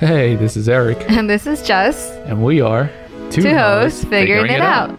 [0.00, 2.90] Hey, this is Eric, And this is Jess, and we are
[3.28, 4.98] two, two hosts figuring it out.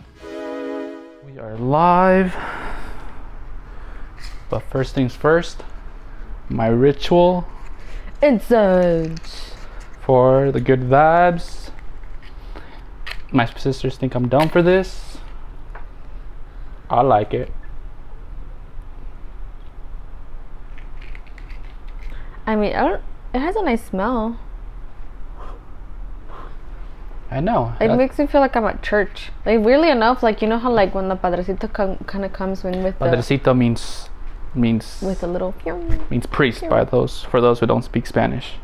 [1.26, 2.36] We are live.
[4.52, 5.64] But first things first,
[6.50, 7.48] my ritual
[8.22, 9.56] Incense.
[10.02, 11.72] for the good vibes.
[13.32, 15.18] My sisters think I'm dumb for this.
[16.92, 17.52] I like it.
[22.46, 23.02] I mean, I don't,
[23.34, 24.40] it has a nice smell.
[27.32, 27.74] I know.
[27.80, 29.32] It makes me feel like I'm at church.
[29.46, 32.66] Like weirdly enough, like you know how like when the padrecito com- kind of comes
[32.66, 34.10] in with the Padrecito means
[34.54, 35.54] means with a little.
[36.10, 38.56] means priest by those for those who don't speak Spanish.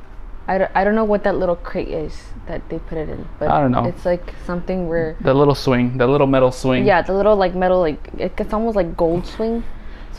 [0.49, 2.13] I don't, I don't know what that little crate is
[2.47, 3.85] that they put it in, but I don't know.
[3.85, 6.85] It's like something where The little swing, the little metal swing.
[6.85, 9.63] yeah, the little like metal like it's almost like gold swing.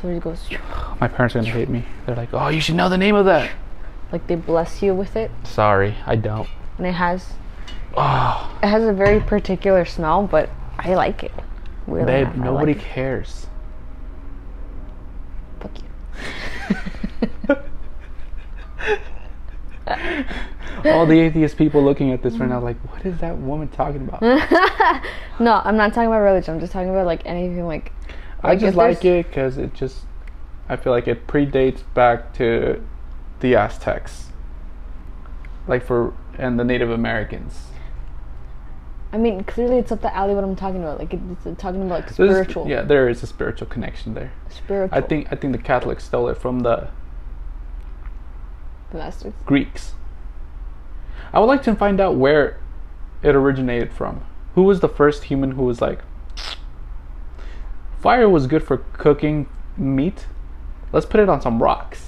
[0.01, 0.48] So it goes
[1.01, 1.84] My parents are gonna hate me.
[2.06, 3.51] They're like, "Oh, you should know the name of that."
[4.11, 6.48] like they bless you with it, Sorry, I don't.
[6.78, 7.34] and it has
[7.97, 11.33] Oh, it has a very particular smell, but I like it.
[11.86, 13.47] Weirdly babe, enough, nobody like cares.
[15.61, 15.86] Fuck you.
[20.92, 24.09] All the atheist people looking at this right now, like, what is that woman talking
[24.09, 24.22] about?
[25.41, 26.55] No, I'm not talking about religion.
[26.55, 27.92] I'm just talking about like anything like.
[28.42, 30.05] I like, just like it because it just,
[30.69, 32.84] I feel like it predates back to
[33.41, 34.27] the Aztecs,
[35.66, 37.67] like for and the Native Americans.
[39.12, 40.98] I mean, clearly it's up the alley what I'm talking about.
[40.98, 42.69] Like it, it's talking about like There's- spiritual.
[42.69, 44.33] yeah, there is a spiritual connection there.
[44.50, 44.97] Spiritual.
[44.97, 46.89] I think I think the Catholics stole it from the.
[49.45, 49.92] Greeks.
[51.33, 52.59] I would like to find out where
[53.23, 54.25] it originated from.
[54.55, 56.00] Who was the first human who was like,
[58.00, 60.27] fire was good for cooking meat.
[60.93, 62.08] Let's put it on some rocks.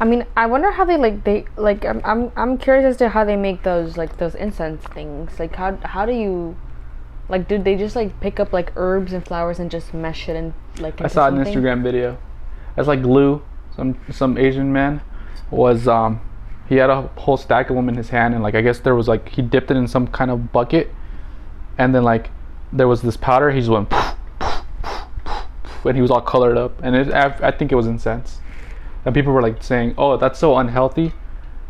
[0.00, 1.84] I mean, I wonder how they like they like.
[1.84, 5.38] I'm I'm I'm curious as to how they make those like those incense things.
[5.38, 6.56] Like how how do you,
[7.28, 10.36] like, did they just like pick up like herbs and flowers and just mesh it
[10.36, 10.98] and like?
[11.02, 11.36] I saw an?
[11.36, 12.16] Instagram video.
[12.78, 13.42] It's like glue.
[13.76, 15.02] Some some Asian man
[15.50, 16.20] was um
[16.70, 18.94] he had a whole stack of them in his hand and like I guess there
[18.94, 20.88] was like he dipped it in some kind of bucket
[21.76, 22.30] and then like
[22.72, 23.92] there was this powder he just went
[25.84, 28.39] and he was all colored up and it, I, I think it was incense
[29.04, 31.12] and people were like saying oh that's so unhealthy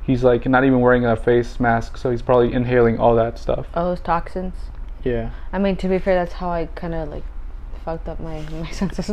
[0.02, 3.66] he's like not even wearing a face mask so he's probably inhaling all that stuff
[3.74, 4.54] All those toxins.
[5.04, 7.24] yeah I mean, to be fair, that's how I kind of like
[7.84, 9.10] fucked up my my senses.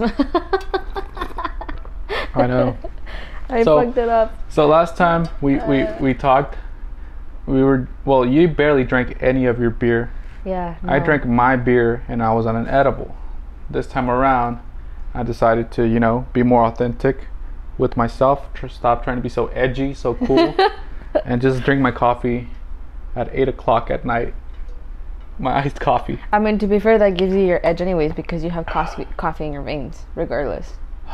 [2.36, 2.78] I know
[3.50, 4.34] I So- fucked it up.
[4.50, 5.98] So last time we, we, uh.
[6.02, 6.58] we talked,
[7.46, 8.26] we were well.
[8.26, 10.12] You barely drank any of your beer.
[10.44, 10.76] Yeah.
[10.86, 13.16] I drank my beer and I was on an edible.
[13.70, 14.60] This time around,
[15.14, 17.28] I decided to you know be more authentic
[17.78, 18.52] with myself.
[18.54, 20.56] Tr- stop trying to be so edgy, so cool,
[21.26, 22.50] and just drink my coffee
[23.16, 24.34] at eight o'clock at night.
[25.40, 26.20] My iced coffee.
[26.32, 29.06] I mean, to be fair, that gives you your edge anyways because you have coffee
[29.18, 30.74] coffee in your veins, regardless.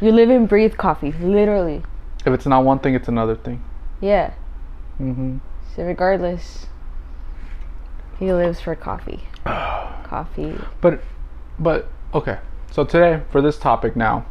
[0.00, 1.82] You live and breathe coffee, literally.
[2.26, 3.62] If it's not one thing, it's another thing.
[4.00, 4.34] Yeah.
[4.98, 5.38] hmm
[5.74, 6.66] So regardless,
[8.18, 9.28] he lives for coffee.
[9.44, 10.58] coffee.
[10.80, 11.00] But,
[11.58, 12.38] but okay.
[12.70, 14.26] So today for this topic now.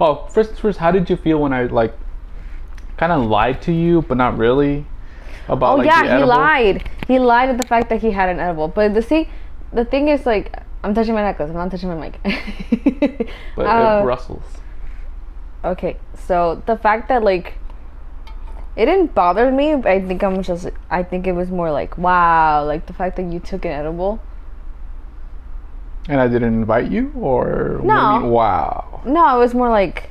[0.00, 1.92] Oh, first, first, how did you feel when I like,
[2.96, 4.86] kind of lied to you, but not really,
[5.48, 6.28] about Oh like yeah, he edible?
[6.28, 6.88] lied.
[7.08, 8.68] He lied at the fact that he had an edible.
[8.68, 9.28] But the see,
[9.72, 10.54] the thing is like,
[10.84, 11.50] I'm touching my necklace.
[11.50, 12.18] I'm not touching my mic.
[13.56, 14.44] But Uh, it rustles.
[15.64, 17.54] Okay, so the fact that like
[18.76, 22.64] it didn't bother me, I think I'm just I think it was more like wow,
[22.64, 24.20] like the fact that you took an edible.
[26.08, 28.20] And I didn't invite you, or No.
[28.20, 29.02] mean, wow.
[29.04, 30.10] No, it was more like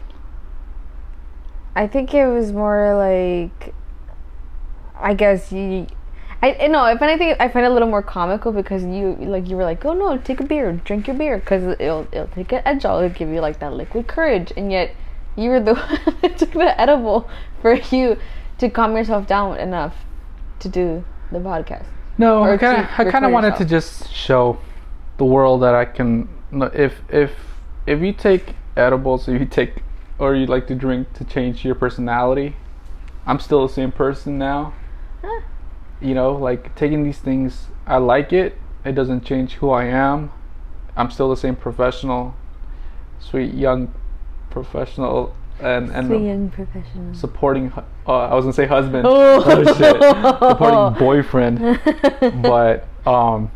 [1.78, 3.76] I think it was more like
[5.00, 5.86] I guess you
[6.42, 9.56] I know if anything I find it a little more comical because you like you
[9.56, 12.64] were like oh no take a beer drink your beer because it'll it'll take an
[12.66, 14.96] edge out it'll give you like that liquid courage and yet
[15.36, 15.76] you were the
[16.06, 17.30] one that took the edible
[17.62, 18.18] for you
[18.58, 19.96] to calm yourself down enough
[20.60, 21.86] to do the podcast
[22.18, 24.58] No, I kind of, I kind of wanted to just show
[25.18, 26.30] the world that I can.
[26.52, 27.32] If if
[27.86, 29.84] if you take edibles, if you take,
[30.20, 32.56] or you like to drink to change your personality,
[33.26, 34.74] I'm still the same person now.
[35.22, 35.42] Huh.
[36.00, 38.58] You know, like taking these things, I like it.
[38.86, 40.32] It doesn't change who I am.
[40.96, 42.36] I'm still the same professional,
[43.20, 43.94] sweet young
[44.50, 47.74] professional, and and Sweet young professional supporting.
[48.08, 49.06] Uh, I was gonna say husband.
[49.08, 49.64] Oh.
[49.78, 50.02] shit,
[50.40, 51.60] supporting boyfriend
[52.42, 53.52] but um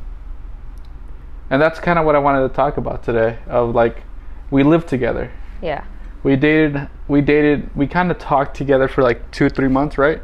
[1.51, 4.03] and that's kind of what i wanted to talk about today of like
[4.49, 5.29] we lived together
[5.61, 5.83] yeah
[6.23, 10.21] we dated we dated we kind of talked together for like two three months right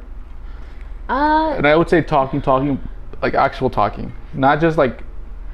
[1.09, 2.79] Uh, And I would say talking, talking,
[3.21, 5.03] like actual talking, not just like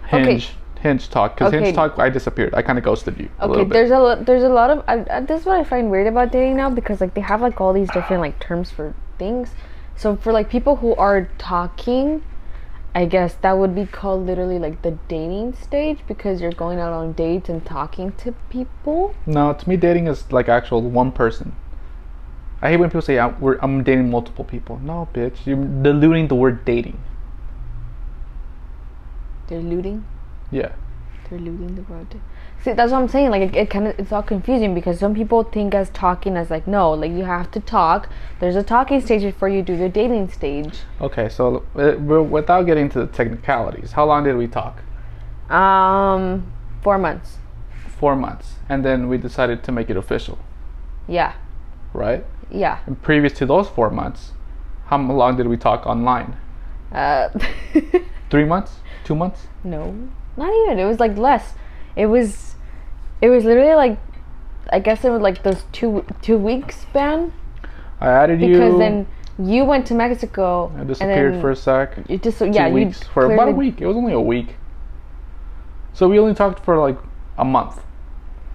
[0.06, 0.24] Okay.
[0.26, 0.48] hinge,
[0.82, 1.36] hinge talk.
[1.36, 1.62] Because Okay.
[1.64, 2.54] hinge talk, I disappeared.
[2.56, 3.74] I kind of ghosted you a okay, little bit.
[3.78, 6.08] there's a lo- there's a lot of I, I, this is what I find weird
[6.08, 9.54] about dating now because like they have like all these different like terms for things.
[9.96, 12.24] So for like people who are talking,
[12.96, 16.94] I guess that would be called literally like the dating stage because you're going out
[16.94, 19.16] on dates and talking to people.
[19.26, 21.56] No, to me, dating is like actual one person.
[22.62, 24.80] I hate when people say I'm, we're, I'm dating multiple people.
[24.80, 27.02] No, bitch, you're diluting the word dating.
[29.48, 30.06] They're looting.
[30.52, 30.72] Yeah.
[31.30, 32.08] They're looting the word.
[32.64, 33.30] See, that's what I'm saying.
[33.30, 36.50] Like it, it kind of it's all confusing because some people think as talking as
[36.50, 38.08] like no, like you have to talk.
[38.40, 40.80] There's a talking stage before you do the dating stage.
[41.02, 44.82] Okay, so uh, without getting to the technicalities, how long did we talk?
[45.50, 46.52] Um,
[46.82, 47.38] four months.
[48.00, 50.38] Four months, and then we decided to make it official,
[51.08, 51.34] Yeah,
[51.94, 52.26] right?
[52.52, 52.80] yeah.
[52.86, 54.34] And previous to those four months,
[54.86, 56.36] how long did we talk online?
[56.92, 57.30] Uh,
[58.30, 58.78] Three months?
[59.04, 59.48] Two months?
[59.64, 59.96] no,
[60.38, 60.80] not even.
[60.80, 61.54] It was like less.
[61.96, 62.53] It was,
[63.22, 64.00] it was literally like,
[64.72, 67.34] I guess it was like those two two week span
[68.00, 68.48] I added you.
[68.48, 69.08] because then
[69.40, 70.72] you went to Mexico.
[70.76, 71.98] I and disappeared for a sec.
[72.10, 73.82] You just Two yeah you weeks for about a week.
[73.82, 74.56] It was only a week.
[75.94, 76.98] So we only talked for like
[77.38, 77.82] a month,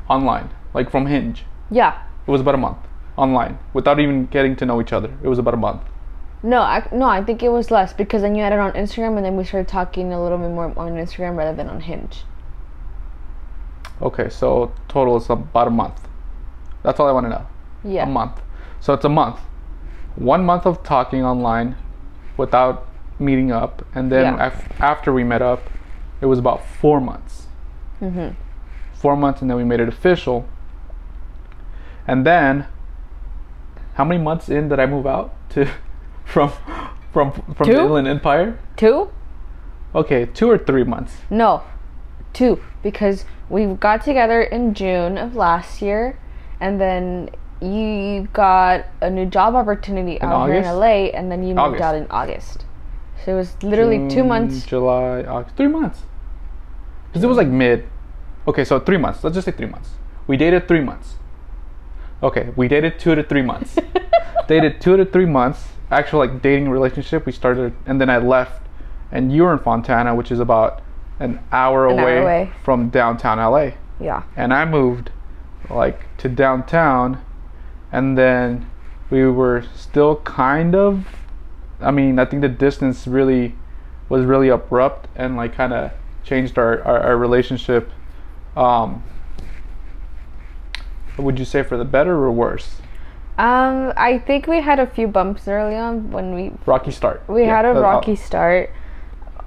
[0.08, 1.44] online, like from Hinge.
[1.70, 2.02] Yeah.
[2.26, 2.78] It was about a month
[3.16, 5.16] online without even getting to know each other.
[5.22, 5.82] It was about a month.
[6.42, 9.24] No, I, no, I think it was less because then you added on Instagram and
[9.24, 12.24] then we started talking a little bit more on Instagram rather than on Hinge.
[14.00, 16.08] Okay, so total is about a month.
[16.82, 17.46] That's all I want to know.
[17.84, 18.04] Yeah.
[18.04, 18.40] A month.
[18.80, 19.38] So it's a month.
[20.16, 21.76] One month of talking online
[22.36, 22.86] without
[23.18, 24.46] meeting up, and then Yeah.
[24.46, 25.60] af- after we met up,
[26.20, 27.48] it was about four months.
[28.00, 28.34] Mhm.
[28.94, 30.44] Four months, and then we made it official.
[32.06, 32.66] And then,
[33.94, 35.66] how many months in did I move out to
[36.24, 36.50] from
[37.12, 37.72] from from Two?
[37.74, 38.56] the Inland Empire?
[38.76, 39.08] Two?
[39.94, 41.18] Okay, two or three months.
[41.30, 41.62] No,
[42.32, 46.18] two because we got together in June of last year,
[46.60, 47.30] and then
[47.60, 51.82] you got a new job opportunity out here in LA, and then you moved August.
[51.82, 52.64] out in August.
[53.24, 54.64] So it was literally two months.
[54.64, 56.02] July, August, three months.
[57.08, 57.88] Because it was like mid.
[58.46, 59.24] Okay, so three months.
[59.24, 59.90] Let's just say three months.
[60.26, 61.16] We dated three months.
[62.22, 63.76] Okay, we dated two to three months.
[64.48, 65.68] dated two to three months.
[65.90, 67.26] Actual like dating relationship.
[67.26, 68.62] We started, and then I left,
[69.10, 70.82] and you were in Fontana, which is about
[71.18, 72.50] an hour, An hour away, away.
[72.64, 73.70] from downtown LA.
[74.00, 74.22] Yeah.
[74.36, 75.10] And I moved
[75.70, 77.20] like to downtown,
[77.92, 78.70] and then
[79.10, 81.06] we were still kind of.
[81.80, 83.54] I mean, I think the distance really
[84.08, 85.92] was really abrupt and like kind of
[86.24, 87.90] changed our, our, our relationship.
[88.56, 89.02] Um,
[91.16, 92.76] would you say for the better or worse?
[93.38, 97.22] Um, I think we had a few bumps early on when we Rocky start.
[97.28, 98.70] we Yeah, had a uh, rocky start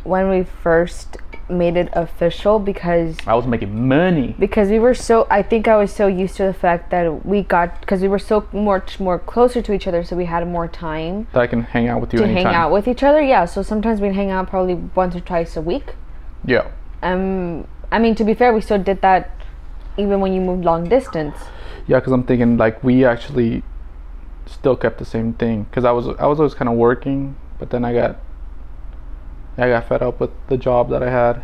[0.03, 1.17] when we first
[1.51, 4.35] made it official because I was making money.
[4.39, 7.41] because we were so I think I was so used to the fact that we
[7.43, 10.67] got because we were so much more closer to each other so we had more
[10.67, 12.45] time That I can hang out with you to anytime.
[12.45, 15.55] hang out with each other yeah so sometimes we'd hang out probably once or twice
[15.57, 15.95] a week
[16.45, 16.67] Yeah.
[17.03, 19.31] um I mean to be fair we still did that
[19.97, 21.35] even when you moved long distance
[21.87, 23.63] Yeah, because I'm thinking like we actually
[24.45, 25.63] still kept the same thing.
[25.63, 28.15] Because I was I was always kind of working, but then I got
[29.57, 31.41] I got fed up with the job that I had,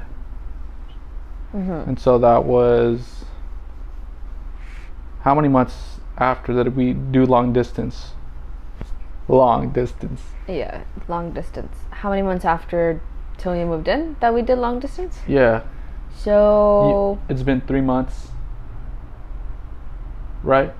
[1.57, 1.89] mm-hmm.
[1.89, 3.25] and so that was
[5.21, 8.11] how many months after that we do long distance?
[9.27, 10.21] Long distance.
[10.47, 13.01] yeah long distance how many months after
[13.37, 15.63] Tonya moved in that we did long distance Yeah,
[16.15, 18.29] so it's been three months.
[20.43, 20.73] Right,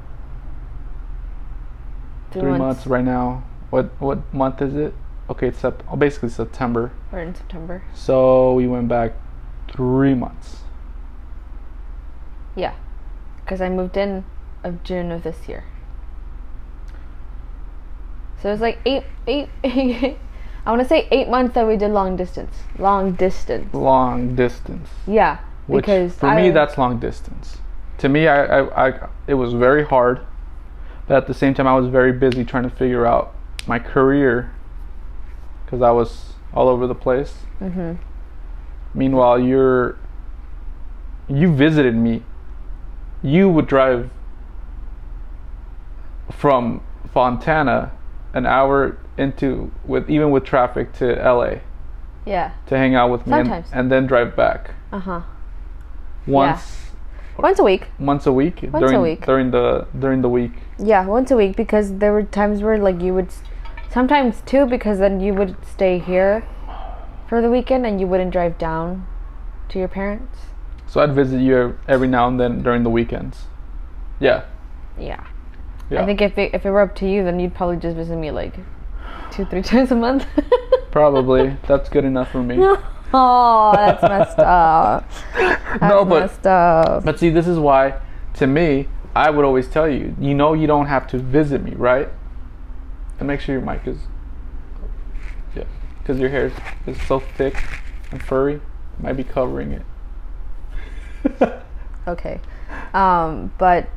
[2.32, 3.44] three, three months, months right now.
[3.70, 4.94] What what month is it?
[5.30, 6.92] Okay, it's sep- oh, basically September.
[7.12, 9.14] we're in September So we went back
[9.72, 10.64] three months.
[12.58, 12.74] Yeah,
[13.44, 14.26] because I moved in
[14.64, 15.64] of June of this year.
[18.42, 19.50] So it was like eight, eight.
[19.64, 22.56] I want to say eight months that we did long distance.
[22.78, 23.74] Long distance.
[23.74, 24.90] Long distance.
[25.06, 27.60] Yeah, Which because for I, me that's long distance.
[28.00, 30.26] To me, I, I, I it was very hard,
[31.08, 33.34] but at the same time I was very busy trying to figure out
[33.68, 34.52] my career
[35.64, 37.34] because I was all over the place.
[37.60, 37.94] hmm
[38.94, 39.98] Meanwhile, you're
[41.30, 42.24] you visited me.
[43.28, 44.10] You would drive
[46.32, 46.82] from
[47.14, 47.92] Fontana
[48.34, 51.56] an hour into with even with traffic to LA
[52.26, 52.52] Yeah.
[52.68, 55.22] to hang out with me and, and then drive back Uh huh.
[56.26, 56.92] once
[57.38, 57.88] Once a week.
[58.00, 59.26] once a week Once a during week.
[59.26, 60.54] during the during the week.
[60.80, 63.30] Yeah, once a week because there were times where like you would.
[63.90, 66.44] Sometimes two, because then you would stay here
[67.28, 69.06] for the weekend and you wouldn't drive down
[69.70, 70.38] to your parents.
[70.88, 73.46] So I'd visit you every now and then during the weekends.
[74.20, 74.46] Yeah.
[74.98, 75.26] Yeah.
[75.90, 76.02] Yeah.
[76.02, 78.16] I think if it, if it were up to you, then you'd probably just visit
[78.18, 78.56] me like
[79.32, 80.26] two, three times a month.
[80.92, 81.56] Probably.
[81.68, 82.58] That's good enough for me.
[83.14, 85.10] oh, that's messed up.
[85.36, 87.04] That's No, but- messed up.
[87.06, 88.00] But see, this is why,
[88.36, 91.72] to me, I would always tell you, you know, you don't have to visit me,
[91.72, 92.10] right?
[93.20, 93.98] And make sure your mic is,
[95.56, 95.64] yeah,
[96.00, 96.54] because your hair is,
[96.98, 97.56] is so thick
[98.12, 98.62] and furry,
[99.00, 99.82] might be covering it.
[102.08, 102.40] Okay.
[102.94, 103.88] Um, but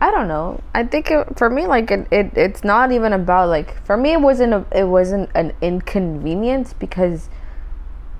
[0.00, 0.60] I don't know.
[0.74, 4.12] I think it, for me, like it, it, it's not even about like for me,
[4.12, 7.30] it wasn't a, it wasn't an inconvenience because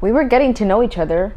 [0.01, 1.35] we were getting to know each other.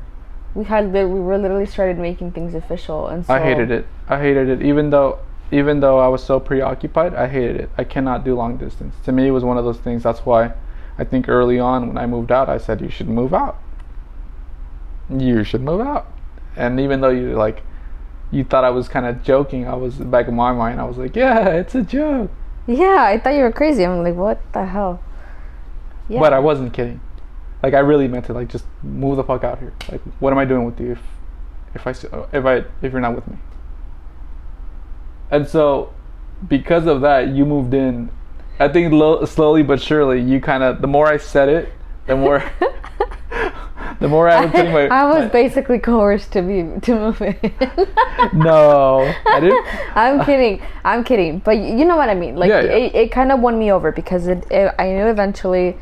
[0.53, 3.87] We had we were literally started making things official, and so I hated it.
[4.07, 4.61] I hated it.
[4.65, 5.19] Even though,
[5.51, 7.69] even though I was so preoccupied, I hated it.
[7.77, 8.95] I cannot do long distance.
[9.05, 10.03] To me, it was one of those things.
[10.03, 10.53] That's why,
[10.97, 13.57] I think early on when I moved out, I said you should move out.
[15.09, 16.07] You should move out.
[16.57, 17.63] And even though you like,
[18.31, 20.81] you thought I was kind of joking, I was back in my mind.
[20.81, 22.31] I was like, yeah, it's a joke.
[22.65, 23.85] Yeah, I thought you were crazy.
[23.85, 25.01] I'm like, what the hell?
[26.09, 26.19] Yeah.
[26.19, 26.99] But I wasn't kidding.
[27.63, 28.33] Like I really meant it.
[28.33, 29.73] Like just move the fuck out here.
[29.91, 31.01] Like what am I doing with you if
[31.73, 31.91] if I
[32.35, 33.37] if I if you're not with me?
[35.31, 35.93] And so
[36.47, 38.09] because of that, you moved in.
[38.59, 41.73] I think lo- slowly but surely, you kind of the more I said it,
[42.05, 42.43] the more
[43.99, 44.87] the more I was putting my.
[44.87, 47.35] I was my- basically coerced to be to move in.
[48.33, 49.65] no, I didn't.
[49.95, 50.61] I'm kidding.
[50.83, 51.39] I'm kidding.
[51.39, 52.35] But you know what I mean.
[52.35, 52.71] Like Yeah, yeah.
[52.71, 54.73] it, it kind of won me over because it, it.
[54.77, 55.77] I knew eventually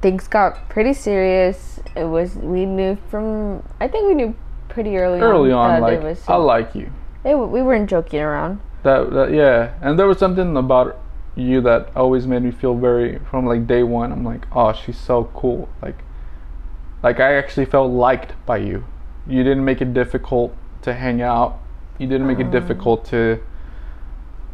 [0.00, 1.80] things got pretty serious.
[1.96, 3.62] It was we knew from.
[3.80, 4.34] I think we knew
[4.68, 5.20] pretty early.
[5.20, 6.22] Early on, that like was.
[6.28, 6.92] I like you.
[7.24, 8.60] it, we weren't joking around.
[8.82, 11.00] That, that yeah, and there was something about
[11.36, 14.12] you that always made me feel very from like day one.
[14.12, 15.68] I'm like, oh, she's so cool.
[15.82, 15.96] Like,
[17.04, 18.84] like I actually felt liked by you.
[19.26, 21.60] You didn't make it difficult to hang out.
[21.98, 23.40] You didn't make it difficult to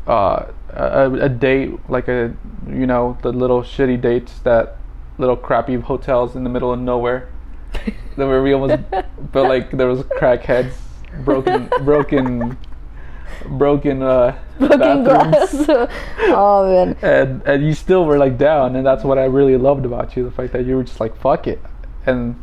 [0.06, 2.34] uh, a, a date like a
[2.66, 4.76] you know the little shitty dates that
[5.18, 7.32] little crappy hotels in the middle of nowhere.
[8.16, 8.82] that where we almost
[9.32, 10.72] felt like there was crackheads,
[11.24, 12.58] broken, broken,
[13.46, 15.88] broken uh, Broken bathrooms glass.
[16.18, 16.96] oh man.
[17.00, 20.24] and and you still were like down and that's what i really loved about you
[20.24, 21.60] the fact that you were just like fuck it
[22.06, 22.40] and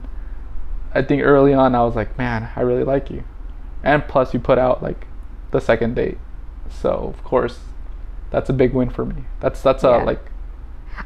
[0.94, 3.24] i think early on i was like man i really like you
[3.84, 5.08] and plus you put out like
[5.52, 6.18] the second date
[6.70, 7.60] so of course
[8.32, 10.04] that's a big win for me that's that's a Yeah.
[10.04, 10.22] like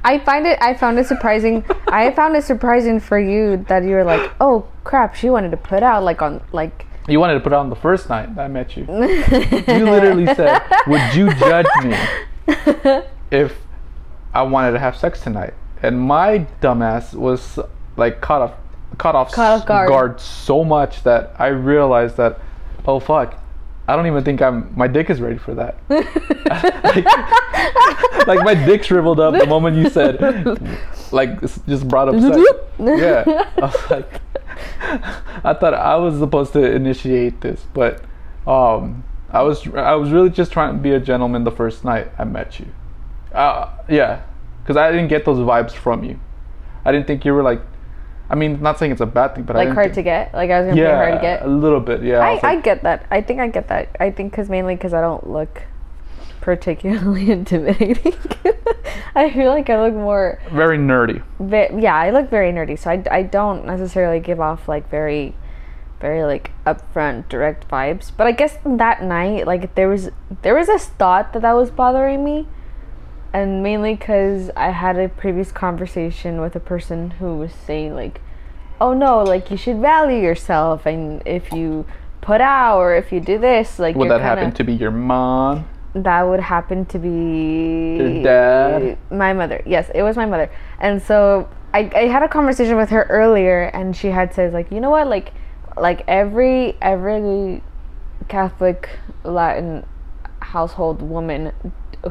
[0.05, 0.57] I find it.
[0.61, 1.65] I found it surprising.
[1.89, 5.57] I found it surprising for you that you were like, oh crap, she wanted to
[5.57, 6.85] put out like on like.
[7.09, 10.25] you wanted to put out on the first night that i met you you literally
[10.33, 11.97] said would you judge me
[13.31, 13.53] if
[14.33, 15.53] i wanted to have sex tonight
[15.83, 17.59] and my dumbass was
[18.01, 18.53] like caught off
[18.97, 20.19] caught off, Caught off guard.
[20.19, 22.39] so much that i realized that
[22.85, 23.39] oh fuck
[23.87, 25.73] i don't even think i'm my dick is ready for that.
[28.21, 30.19] Like, like my dick shriveled up the moment you said
[31.11, 32.37] like just brought up sex.
[32.79, 33.23] Yeah.
[33.57, 34.11] I was like
[35.43, 38.03] i thought i was supposed to initiate this but
[38.45, 42.07] um i was i was really just trying to be a gentleman the first night
[42.17, 42.67] i met you.
[43.33, 44.21] Uh yeah
[44.61, 46.19] because i didn't get those vibes from you.
[46.85, 47.61] I didn't think you were like
[48.31, 50.33] i mean not saying it's a bad thing but I like hard to get.
[50.33, 51.41] Like I was gonna yeah say hard to get.
[51.43, 53.05] a little bit yeah I, I like, get that.
[53.11, 53.95] I think I get that.
[53.99, 55.63] I think because mainly because I don't look
[56.41, 58.13] particularly intimidating.
[59.15, 60.39] I feel like I look more.
[60.51, 64.67] very nerdy Ve- yeah, I look very nerdy, so I, I don't necessarily give off
[64.67, 65.35] like very,
[65.99, 68.11] very like upfront, direct vibes.
[68.15, 70.09] But I guess that night, like there was
[70.41, 72.47] there was this thought that that was bothering me,
[73.33, 78.21] and mainly because I had a previous conversation with a person who was saying like,
[78.79, 81.85] oh no, like you should value yourself, and if you
[82.21, 85.67] put out or if you do this, like would that happen to be your mom?
[85.93, 88.97] That would happen to be Your dad?
[89.09, 89.61] my mother.
[89.65, 90.49] Yes it was my mother.
[90.79, 94.71] And so I, I had a conversation with her earlier and she had said like
[94.71, 95.33] you know what like
[95.77, 97.63] like every every
[98.27, 98.89] catholic
[99.23, 99.85] latin
[100.39, 101.51] household woman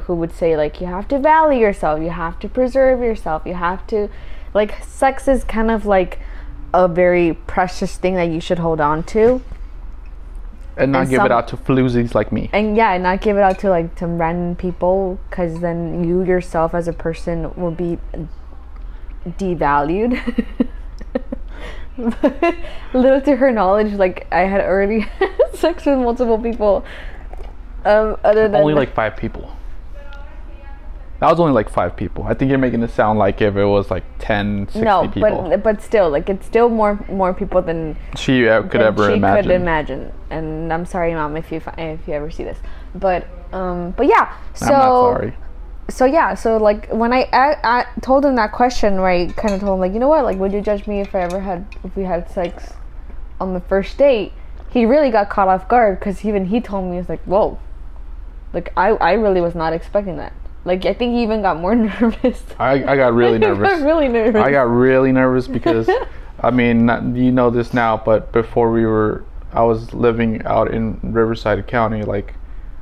[0.02, 3.54] who would say like you have to value yourself you have to preserve yourself you
[3.54, 4.08] have to
[4.54, 6.18] like sex is kind of like
[6.72, 9.42] a very precious thing that you should hold on to.
[10.76, 12.48] And not And give some- it out to floozies like me.
[12.52, 16.22] And yeah and not give it out to like some random people because then you
[16.22, 17.98] yourself as a person will be
[19.26, 20.18] devalued.
[22.94, 26.82] Little to her knowledge like i had already had sex with multiple people
[27.84, 29.54] um other than only like five people
[31.20, 32.24] That was only like five people.
[32.24, 35.48] I think you're making it sound like if it was like 10, 60 no, people.
[35.50, 39.10] but but still, like it's still more more people than she uh, could than ever
[39.10, 39.42] she imagine.
[39.42, 40.12] could imagine.
[40.30, 42.58] And I'm sorry, mom, if you if you ever see this.
[42.94, 44.34] But um, but yeah.
[44.54, 45.36] So I'm not sorry.
[45.90, 49.60] so yeah, so like when I, I, I told him that question, right, kind of
[49.60, 51.66] told him like, you know what, like, would you judge me if I ever had
[51.84, 52.72] if we had sex
[53.38, 54.32] on the first date?
[54.70, 57.58] He really got caught off guard because even he told me, he was like, whoa,
[58.54, 60.32] like I, I really was not expecting that.
[60.64, 62.42] Like I think he even got more nervous.
[62.58, 63.80] I, I got really He got nervous.
[63.80, 64.42] really nervous.
[64.42, 65.88] I got really nervous because,
[66.40, 70.72] I mean, not, you know this now, but before we were, I was living out
[70.72, 72.02] in Riverside County.
[72.02, 72.34] Like,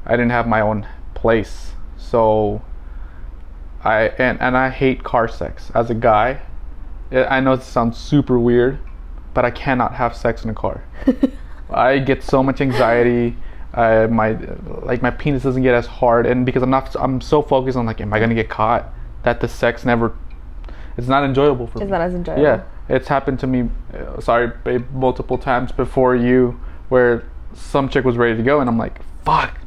[0.04, 2.62] I didn't have my own place, so
[3.84, 6.40] I and and I hate car sex as a guy.
[7.12, 8.78] I I know it sounds super weird,
[9.34, 10.84] but I cannot have sex in a car.
[11.70, 13.36] I get so much anxiety.
[13.74, 14.38] I, my
[14.82, 17.86] like my penis doesn't get as hard, and because I'm not, I'm so focused on
[17.86, 18.88] like, am I gonna get caught?
[19.24, 20.16] That the sex never,
[20.96, 21.90] it's not enjoyable for It's me.
[21.90, 22.42] not as enjoyable.
[22.42, 23.68] Yeah, it's happened to me.
[23.92, 26.58] Uh, sorry, babe, multiple times before you,
[26.88, 29.58] where some chick was ready to go, and I'm like, fuck,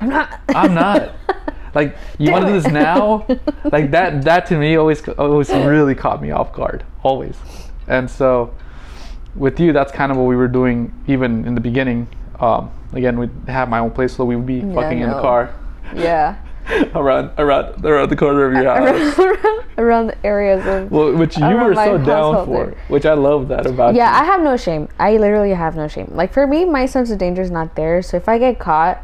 [0.00, 0.40] I'm not.
[0.50, 1.14] I'm not.
[1.74, 3.26] like, you want to do this now?
[3.72, 4.22] like that.
[4.22, 6.84] That to me always, always really caught me off guard.
[7.02, 7.36] Always,
[7.88, 8.54] and so
[9.34, 12.06] with you, that's kind of what we were doing even in the beginning.
[12.38, 15.20] Um, again, we'd have my own place, so we would be Yeah, fucking in the
[15.20, 15.54] car
[15.94, 16.36] yeah.
[16.94, 19.18] around around around the corner of your house.
[19.18, 20.90] around, around the areas of.
[20.92, 22.76] Well, which you were so down for, there.
[22.88, 23.98] which I love that about you.
[23.98, 24.22] Yeah, you.
[24.22, 24.88] I have no shame.
[24.98, 26.08] I literally have no shame.
[26.12, 28.00] Like for me, my sense of danger is not there.
[28.02, 29.02] So if I get caught,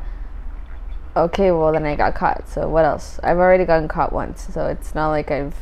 [1.17, 2.49] okay, well then I got caught.
[2.49, 3.19] So what else?
[3.25, 5.55] I've already gotten caught once, so it's not like I've.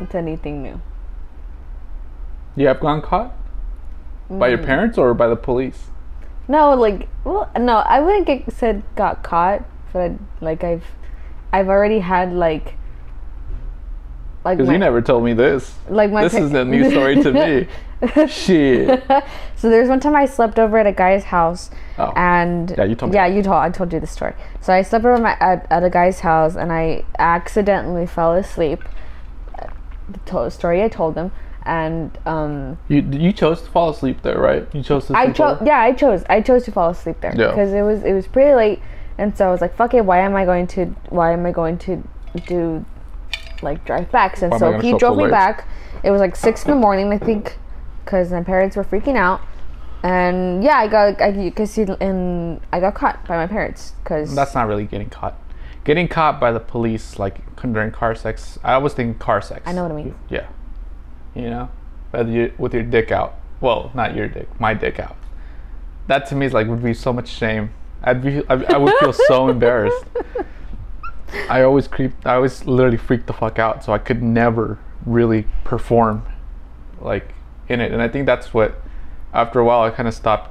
[0.00, 0.80] It's anything new.
[2.56, 3.32] You have gone caught
[4.30, 4.64] by your Mm.
[4.66, 5.86] parents or by the police?
[6.48, 10.84] No, like well, no, I wouldn't get said got caught, but I, like I've,
[11.52, 12.74] I've already had like.
[14.44, 15.74] Like Because you never told me this.
[15.88, 18.26] like my This pa- is a new story to me.
[18.28, 19.02] Shit.
[19.56, 22.12] so there's one time I slept over at a guy's house, Oh.
[22.14, 23.34] and Yeah, you told me Yeah, that.
[23.34, 24.34] you told I told you the story.
[24.60, 28.82] So I slept over my, at at a guy's house, and I accidentally fell asleep.
[30.26, 31.32] The story I told him,
[31.66, 34.66] and um, You you chose to fall asleep there, right?
[34.74, 35.58] You chose to I chose.
[35.64, 36.24] Yeah, I chose.
[36.28, 37.48] I chose to fall asleep there Yeah.
[37.48, 38.80] because it was it was pretty late,
[39.18, 40.86] and so I was like, "Fuck it, why am I going to?
[41.08, 42.02] Why am I going to
[42.46, 42.84] do
[43.62, 45.30] like drive back?" And Why so he drove me late?
[45.30, 45.66] back.
[46.02, 47.56] It was like six in the morning, I think,
[48.04, 49.40] because my parents were freaking out.
[50.02, 53.94] And yeah, I got I you could see and I got caught by my parents
[54.02, 55.38] because That's not really getting caught.
[55.84, 59.62] Getting caught by the police, like during car sex, I always think car sex.
[59.64, 60.14] I know what I mean.
[60.28, 60.46] Yeah.
[61.34, 61.68] You know,
[62.10, 63.34] Whether you, with your dick out.
[63.60, 65.16] Well, not your dick, my dick out.
[66.06, 67.70] That to me is like would be so much shame.
[68.02, 70.04] I'd be, I, I would feel so embarrassed.
[71.48, 72.12] I always creep.
[72.24, 76.22] I always literally freak the fuck out, so I could never really perform,
[77.00, 77.34] like
[77.68, 77.90] in it.
[77.92, 78.80] And I think that's what,
[79.32, 80.50] after a while, I kind of stopped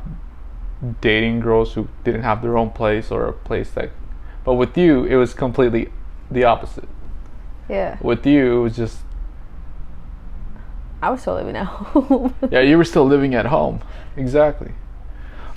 [1.00, 3.92] dating girls who didn't have their own place or a place that.
[4.44, 5.90] But with you, it was completely
[6.30, 6.90] the opposite.
[7.70, 8.98] yeah, With you, it was just
[11.04, 12.34] I was still living at home.
[12.50, 13.82] yeah, you were still living at home.
[14.18, 14.72] Exactly.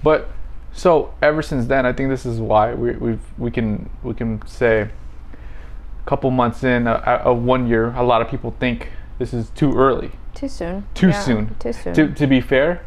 [0.03, 0.29] But
[0.73, 4.47] so ever since then, I think this is why we we've we can we can
[4.47, 9.51] say a couple months in of one year, a lot of people think this is
[9.51, 10.85] too early, too soon.
[10.95, 11.57] too Yeah, soon.
[11.59, 11.95] Too soon.
[11.95, 12.83] To to be fair,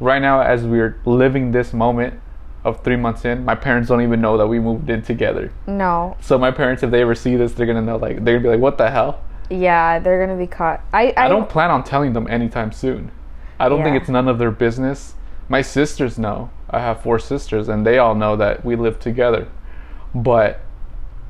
[0.00, 2.14] right now as we're living this moment
[2.64, 5.50] of three months in, my parents don't even know that we moved in together.
[5.66, 6.16] no.
[6.20, 8.48] So my parents, if they ever see this, they're gonna know like they're gonna be
[8.50, 9.18] like, "What the hell?"
[9.52, 10.80] Yeah, they're gonna be caught.
[10.92, 13.10] I I, I don't plan on telling them anytime soon.
[13.58, 15.14] I don't think it's none of their business.
[15.48, 16.50] My sisters know.
[16.70, 19.48] I have four sisters, and they all know that we live together.
[20.14, 20.60] But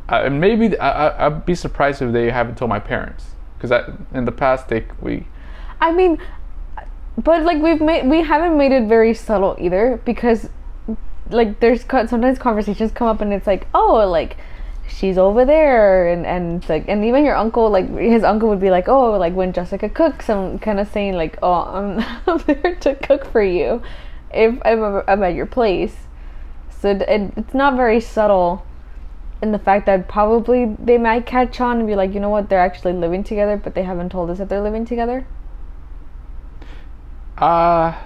[0.09, 3.27] uh, maybe I, I, I'd be surprised if they haven't told my parents,
[3.59, 3.73] because
[4.15, 5.27] in the past they we
[5.83, 6.19] I mean,
[7.19, 10.49] but like we've made we haven't made it very subtle either because
[11.31, 14.37] like there's sometimes conversations come up and it's like oh like
[14.93, 18.71] she's over there and and like and even your uncle like his uncle would be
[18.71, 21.53] like oh like when Jessica cooks I'm kind of saying like oh
[22.27, 23.83] I'm, there to cook for you
[24.33, 25.95] if I'm, I'm at your place.
[26.71, 28.65] So it- it's not very subtle
[29.43, 32.49] in the fact that probably they might catch on and be like you know what?
[32.49, 35.27] They're actually living together but they haven't told us that they're living together.
[37.39, 37.99] Uh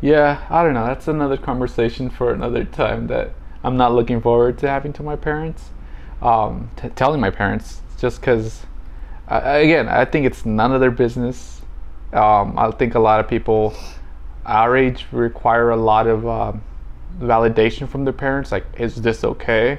[0.00, 0.86] yeah I don't know.
[0.86, 5.16] That's another conversation for another time that I'm not looking forward to having to my
[5.16, 5.70] parents,
[6.22, 8.62] um, t- telling my parents just because.
[9.28, 11.60] Uh, again, I think it's none of their business.
[12.14, 13.74] Um, I think a lot of people
[14.48, 16.62] our age require a lot of um,
[17.20, 18.50] validation from their parents.
[18.50, 19.78] Like, is this okay?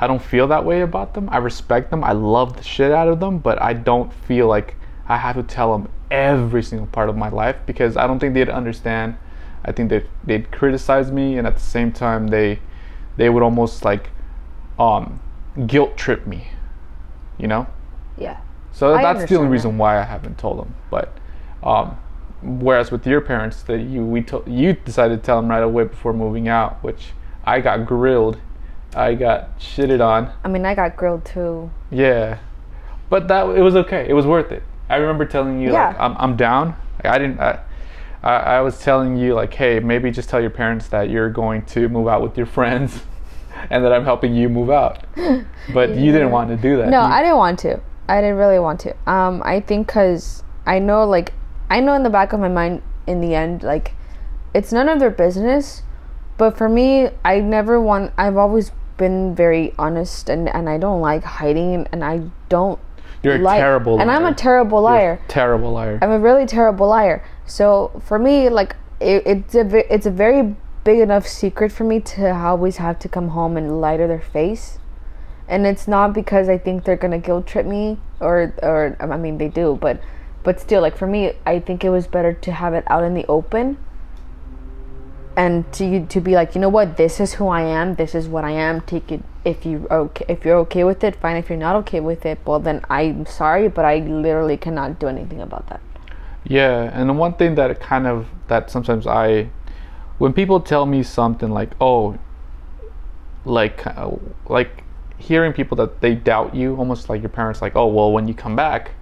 [0.00, 1.28] I don't feel that way about them.
[1.32, 2.04] I respect them.
[2.04, 4.76] I love the shit out of them, but I don't feel like
[5.08, 8.34] I have to tell them every single part of my life because I don't think
[8.34, 9.16] they'd understand.
[9.64, 12.60] I think that they'd criticize me, and at the same time, they
[13.16, 14.10] they would almost like
[14.78, 15.20] um,
[15.66, 16.48] guilt trip me.
[17.38, 17.66] You know.
[18.16, 18.40] Yeah.
[18.72, 19.52] So I that's the only that.
[19.52, 20.74] reason why I haven't told them.
[20.90, 21.16] But
[21.62, 21.98] um,
[22.42, 25.84] whereas with your parents, that you we to, you decided to tell them right away
[25.84, 27.08] before moving out, which
[27.44, 28.38] I got grilled,
[28.94, 30.32] I got shitted on.
[30.44, 31.70] I mean, I got grilled too.
[31.90, 32.38] Yeah,
[33.10, 34.06] but that it was okay.
[34.08, 34.62] It was worth it.
[34.88, 36.04] I remember telling you like Yeah.
[36.04, 36.76] I'm I'm down.
[37.02, 37.40] Like, I didn't.
[37.40, 37.60] I,
[38.22, 41.62] I, I was telling you like, hey, maybe just tell your parents that you're going
[41.66, 43.02] to move out with your friends,
[43.70, 45.04] and that I'm helping you move out.
[45.74, 46.88] But you didn't want to do that.
[46.88, 47.80] No, You- I didn't want to.
[48.08, 48.94] I didn't really want to.
[49.06, 51.34] Um, I think because I know, like,
[51.68, 53.92] I know in the back of my mind, in the end, like,
[54.54, 55.82] it's none of their business.
[56.38, 58.12] But for me, I never want.
[58.16, 62.78] I've always been very honest, and and I don't like hiding, and I don't.
[63.22, 64.00] You're a like, terrible.
[64.00, 65.20] And I'm a terrible You're a liar.
[65.28, 65.98] terrible liar.
[66.00, 67.22] I'm a really terrible liar.
[67.44, 72.00] So for me, like it, it's a it's a very big enough secret for me
[72.00, 74.78] to always have to come home and lie to their face,
[75.46, 79.38] and it's not because I think they're gonna guilt trip me or or I mean
[79.38, 80.00] they do, but
[80.42, 83.14] but still, like for me, I think it was better to have it out in
[83.14, 83.76] the open.
[85.36, 87.94] And to to be like, you know what, this is who I am.
[87.94, 88.80] This is what I am.
[88.80, 90.24] Take it if you okay.
[90.28, 91.36] If you're okay with it, fine.
[91.36, 95.06] If you're not okay with it, well then I'm sorry, but I literally cannot do
[95.06, 95.80] anything about that.
[96.44, 99.50] Yeah, and the one thing that kind of that sometimes I,
[100.18, 102.18] when people tell me something like, "Oh,"
[103.44, 104.10] like uh,
[104.48, 104.84] like
[105.16, 108.34] hearing people that they doubt you, almost like your parents, like, "Oh, well, when you
[108.34, 108.92] come back,"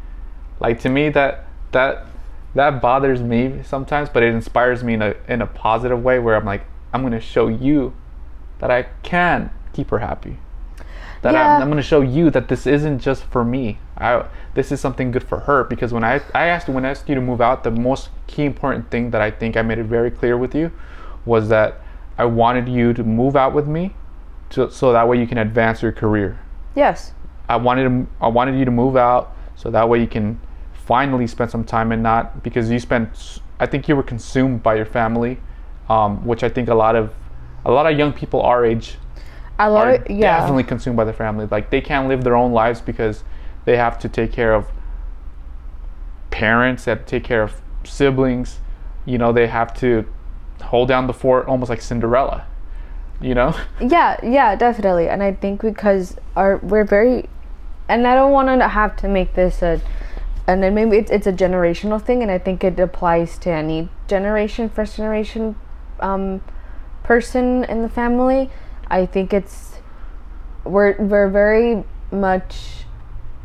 [0.61, 2.07] like to me that that
[2.55, 6.37] that bothers me sometimes, but it inspires me in a in a positive way where
[6.37, 7.95] I'm like, I'm gonna show you
[8.59, 10.39] that I can keep her happy.
[11.23, 11.57] That Yeah.
[11.57, 13.79] I'm, I'm going to show you that this isn't just for me.
[13.97, 14.25] I,
[14.55, 17.15] this is something good for her because when I, I asked when I asked you
[17.15, 20.11] to move out, the most key important thing that I think I made it very
[20.11, 20.71] clear with you
[21.27, 21.83] was that
[22.17, 23.95] I wanted you to move out with me,
[24.51, 26.39] to, so that way you can advance your career.
[26.75, 27.13] Yes.
[27.49, 30.41] I wanted to, I wanted you to move out so that way you can
[30.73, 34.75] finally spend some time and not because you spent I think you were consumed by
[34.77, 35.39] your family,
[35.89, 37.15] um, which I think a lot of
[37.65, 38.97] a lot of young people our age
[39.59, 40.39] A are lot, yeah.
[40.39, 41.49] definitely consumed by their family.
[41.51, 43.25] Like they can't live their own lives because
[43.65, 44.67] they have to take care of
[46.31, 48.61] parents, they have to take care of siblings.
[49.07, 50.05] You know, they have to
[50.63, 52.47] hold down the fort almost like Cinderella.
[53.21, 53.57] You know?
[53.81, 55.09] Yeah, yeah, definitely.
[55.09, 57.29] And I think because our we're very,
[57.89, 59.81] and I don't want to have to make this a,
[60.47, 63.89] and then maybe it's it's a generational thing, and I think it applies to any
[64.07, 65.57] generation, first generation,
[66.01, 66.43] um,
[67.03, 68.51] person in the family.
[68.89, 69.79] I think it's
[70.65, 72.85] we're we're very much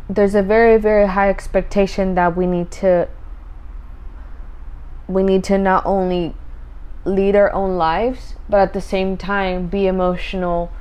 [0.09, 3.07] there's a very very high expectation that we need to
[5.07, 6.35] we need to not only
[7.05, 10.71] lead our own lives, but at the same time be emotional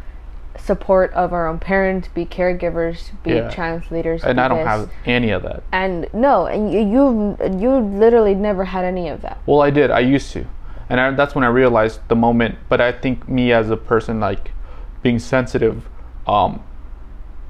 [0.58, 3.48] support of our own parents, be caregivers, be Yeah.
[3.48, 4.22] translators.
[4.24, 5.62] And I don't have any of that.
[5.72, 9.38] And no, and you you you literally never had any of that.
[9.46, 9.90] Well, I did.
[9.90, 10.44] I used to,
[10.88, 12.56] and I, that's when I realized the moment.
[12.68, 14.52] But I think me as a person, like
[15.02, 15.88] being sensitive,
[16.26, 16.62] um,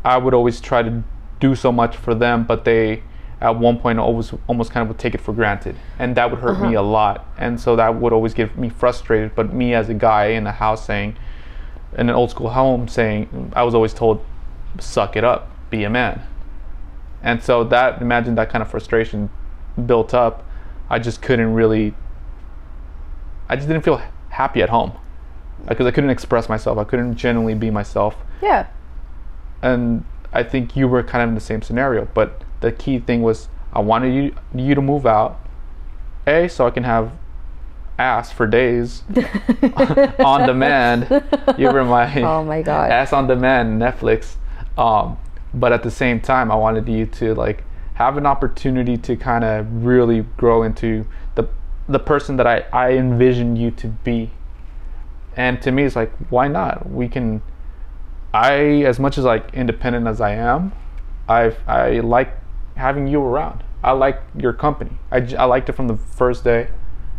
[0.05, 1.03] I would always try to
[1.41, 3.03] do so much for them, but they,
[3.41, 6.41] at one point, always almost kind of would take it for granted, and that would
[6.41, 6.81] hurt me uh-huh.
[6.81, 7.27] a lot.
[7.39, 9.35] And so that would always get me frustrated.
[9.35, 11.17] But me as a guy in the house saying,
[11.97, 14.25] in an old school home, saying, I was always told,
[14.79, 16.23] "Suck it up, be a man."
[17.23, 19.31] And so that imagine that kind of frustration
[19.87, 20.45] built up.
[20.91, 21.95] I just couldn't really.
[23.49, 24.93] I just didn't feel happy at home
[25.67, 26.79] because I couldn't express myself.
[26.79, 28.17] I couldn't genuinely be myself.
[28.43, 28.67] Yeah.
[29.63, 32.07] And I think you were kind of in the same scenario.
[32.15, 35.39] But the key thing was I wanted you you to move out.
[36.27, 37.13] A so I can have
[37.99, 39.03] ass for days
[40.25, 41.09] on demand.
[41.59, 42.91] You were my Oh my god.
[42.91, 44.37] ass on demand Netflix.
[44.79, 45.19] Um,
[45.53, 49.45] but at the same time, I wanted you to like have an opportunity to kind
[49.45, 51.49] of really grow into the
[51.89, 54.31] the person that I I envisioned you to be.
[55.37, 56.91] And to me, it's like, why not?
[56.91, 57.43] We can.
[58.33, 60.73] I, as much as like independent as I am,
[61.29, 62.37] I I like
[62.81, 63.63] having you around.
[63.83, 64.93] I like your company.
[65.11, 66.69] I, I liked it from the first day,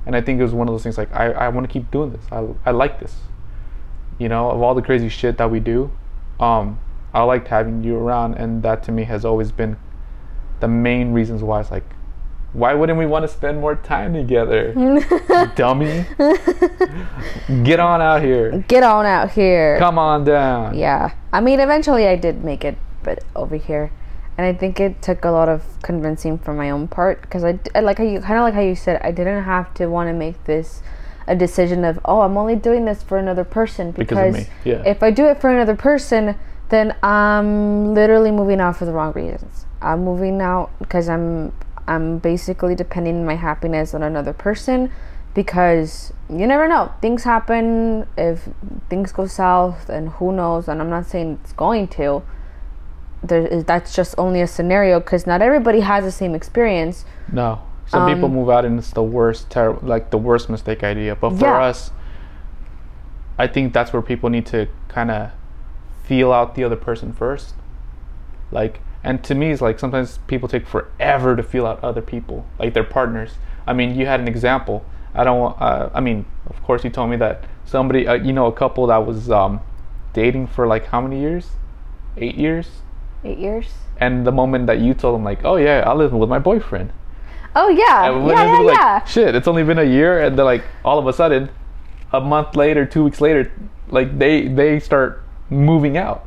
[0.06, 1.89] and I think it was one of those things like I, I want to keep
[1.91, 2.26] doing this.
[2.32, 3.15] I, I like this.
[4.19, 5.91] You know, of all the crazy shit that we do,
[6.39, 6.80] um,
[7.13, 9.78] I liked having you around, and that to me has always been
[10.60, 11.84] the main reasons why it's like
[12.54, 14.74] Why wouldn't we want to spend more time together?
[15.56, 16.06] Dummy.
[17.63, 18.63] Get on out here.
[18.67, 19.80] Get on out here.
[19.80, 20.78] Come on down.
[20.78, 21.13] Yeah.
[21.32, 23.91] I mean, eventually I did make it, but over here.
[24.41, 27.60] And I think it took a lot of convincing from my own part because I,
[27.75, 30.10] I like how you kind of like how you said I didn't have to want
[30.10, 30.82] to make this
[31.27, 34.71] a decision of oh I'm only doing this for another person Because because, of me,
[34.71, 34.84] yeah.
[34.84, 39.13] if I do it for another person then I'm literally moving out for the wrong
[39.13, 39.67] reasons.
[39.80, 41.54] I'm moving out because I'm
[41.88, 44.91] I'm basically depending my happiness on another person
[45.36, 48.49] because you never know things happen if
[48.89, 52.23] things go south and who knows and I'm not saying it's going to
[53.23, 57.60] there is that's just only a scenario because not everybody has the same experience No.
[57.88, 61.13] Some people Um, move out and it's the worst, ter- like the worst mistake idea.
[61.15, 61.63] But for Yeah.
[61.65, 61.91] us,
[63.38, 65.31] I think that's where people need to kind of
[66.03, 67.53] feel out the other person first.
[68.49, 72.45] Like, and to me, it's like sometimes people take forever to feel out other people,
[72.60, 73.34] like their partners.
[73.67, 74.84] I mean, you had an example.
[75.13, 78.31] I don't want, uh, I mean, of course, you told me that somebody, uh, you
[78.31, 79.60] know, a couple that was um,
[80.13, 81.51] dating for like how many years?
[82.15, 82.67] Eight years?
[83.23, 83.67] Eight years
[83.99, 86.89] And the moment that you told them, like, oh yeah, I live with my boyfriend.
[87.55, 90.45] oh yeah And yeah yeah like, yeah shit, it's only been a year, and then
[90.45, 91.49] like all of a sudden,
[92.12, 93.51] a month later, two weeks later,
[93.89, 96.25] like they they start moving out.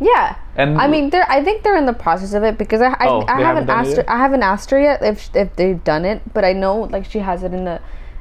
[0.00, 1.26] yeah And I mean, they're.
[1.30, 3.70] I think they're in the process of it because I, I, Oh, I haven't haven't
[3.70, 3.96] asked.
[3.96, 7.04] Her, I haven't asked her yet if if they've done it, but I know like
[7.06, 7.78] she has it in the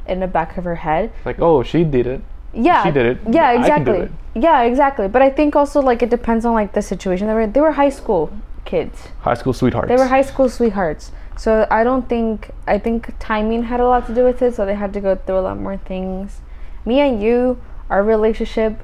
[0.07, 1.11] in the back of her head.
[1.25, 2.21] like, oh, she did it.
[2.53, 3.17] Yeah, She did it.
[3.29, 3.99] Yeah, I can do exactly.
[3.99, 4.11] it.
[4.43, 5.07] Yeah, exactly.
[5.07, 7.27] But I think also like it depends on like the situation.
[7.27, 8.31] They were they were high school
[8.65, 9.07] kids.
[9.21, 9.89] High school sweethearts.
[9.89, 11.11] They were high school sweethearts.
[11.37, 14.55] So I don't think I think timing had a lot to do with it.
[14.55, 16.41] So they had to go through a lot more things.
[16.85, 18.79] Me and you, our relationship,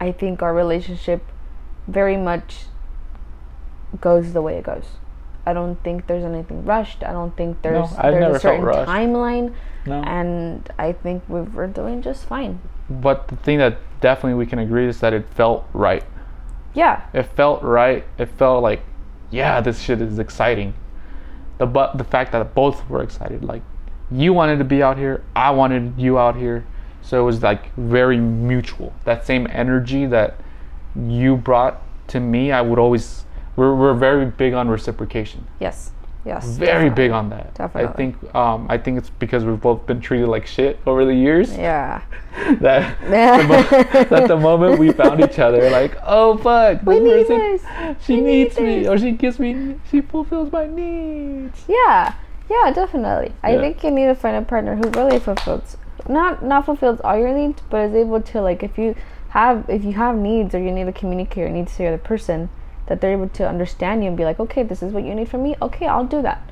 [0.00, 1.22] I think our relationship
[1.86, 2.66] very much
[4.00, 4.84] goes the way it goes.
[5.46, 7.04] I don't think there's anything rushed.
[7.04, 9.54] I don't think there's I've there's a certain timeline,
[9.86, 10.02] no.
[10.02, 12.60] and I think we we're doing just fine.
[12.88, 16.04] but the thing that definitely we can agree is that it felt right.
[16.74, 18.04] Yeah, It felt right.
[18.18, 18.82] It felt like,
[19.30, 20.74] yeah, this shit is exciting.
[21.58, 23.62] The but the fact that both were excited, like
[24.10, 26.66] you wanted to be out here, I wanted you out here,
[27.00, 28.92] so it was like very mutual.
[29.04, 30.38] That same energy that
[30.94, 33.24] you brought to me, I would always.
[33.56, 35.46] We're we're very big on reciprocation.
[35.58, 35.92] yes,
[36.26, 36.46] yes.
[36.56, 37.04] Very definitely.
[37.04, 37.54] big on that.
[37.54, 37.88] Definitely.
[37.90, 41.14] I think um I think it's because we've both been treated like shit over the
[41.14, 41.56] years.
[41.56, 42.02] Yeah.
[42.60, 47.28] that the mo- that the moment we found each other, like, oh fuck, We this
[47.28, 48.88] need person, she We need needs me, this.
[48.88, 51.64] or she gives me, she fulfills my needs.
[51.66, 52.14] Yeah,
[52.50, 53.32] yeah, definitely.
[53.42, 55.76] I think you need to find a partner who really fulfills
[56.08, 58.94] not not fulfills all your needs, but is able to like if you
[59.30, 61.98] have if you have needs or you need to communicate your needs to the other
[61.98, 62.48] person,
[62.86, 65.28] that they're able to understand you and be like, okay, this is what you need
[65.28, 65.56] from me.
[65.60, 66.42] Okay, I'll do that,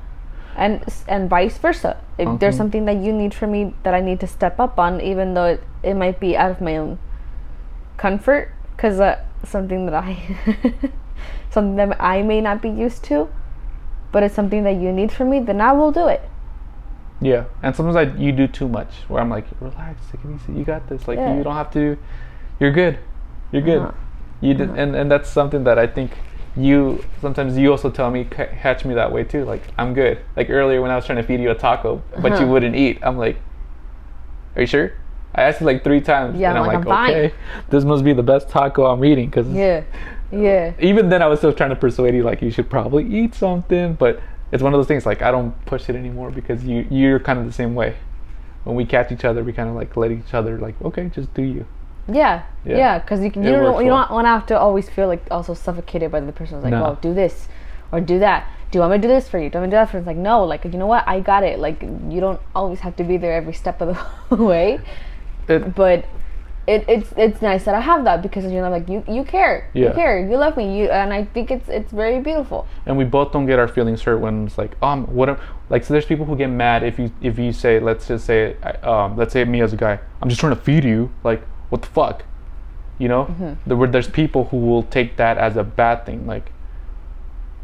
[0.55, 1.97] and and vice versa.
[2.17, 2.57] If there's Mhm.
[2.57, 5.45] something that you need from me that I need to step up on, even though
[5.45, 6.99] it, it might be out of my own
[7.97, 10.17] comfort, because uh, something that I
[11.51, 13.27] something that I may not be used to
[14.11, 16.21] but it's something that you need from me, then I will do it.
[17.19, 20.53] Yeah, and sometimes I you do too much, where I'm like, relax, take it easy,
[20.57, 21.05] you got this.
[21.05, 21.35] Like Yeah.
[21.35, 21.97] you don't have to,
[22.57, 22.97] you're good,
[23.51, 23.81] you're good.
[23.81, 23.91] Uh-huh.
[24.41, 26.11] You did, and and that's something that I think
[26.57, 29.45] you sometimes you also tell me catch me that way too.
[29.45, 30.19] Like I'm good.
[30.35, 32.47] Like earlier when I was trying to feed you a taco, but you Uh-huh.
[32.47, 32.99] wouldn't eat.
[33.01, 33.37] I'm like,
[34.55, 34.93] are you sure?
[35.33, 37.31] I asked you like three times, Yeah, and I'm like, like, I'm fine.
[37.69, 39.83] this must be the best taco I'm eating because Yeah,
[40.31, 43.35] yeah, even then I was still trying to persuade you like you should probably eat
[43.35, 44.21] something, but
[44.51, 47.37] it's one of those things like I don't push it anymore because you you're kind
[47.39, 47.95] of the same way.
[48.63, 51.33] When we catch each other, we kind of like let each other like okay, just
[51.33, 51.65] do you.
[52.07, 52.77] Yeah, Yeah.
[52.77, 52.99] yeah.
[52.99, 54.03] Because you, can- you don't you well.
[54.05, 56.71] don't want to have to always feel like also suffocated by the person who's like,
[56.71, 56.85] No.
[56.85, 57.47] oh, do this
[57.91, 58.47] or do that.
[58.71, 59.49] Do you want me to do this for you?
[59.49, 60.01] Do you want me to do that for you?
[60.01, 61.07] It's like, no, like you know what?
[61.07, 61.59] I got it.
[61.59, 63.97] Like you don't always have to be there every step of
[64.29, 64.79] the way,
[65.47, 66.05] It, but.
[66.67, 69.69] It, it's it's nice that I have that because you know like you you care
[69.75, 73.03] you care you love me you and I think it's it's very beautiful and we
[73.03, 75.37] both don't get our feelings hurt when it's like um what am,
[75.69, 78.55] like so there's people who get mad if you if you say let's just say
[78.81, 81.81] um let's say me as a guy I'm just trying to feed you like what
[81.81, 82.23] the fuck?
[82.97, 83.25] You know?
[83.25, 83.53] Mm-hmm.
[83.65, 86.51] There, were- there's people who will take that as a bad thing like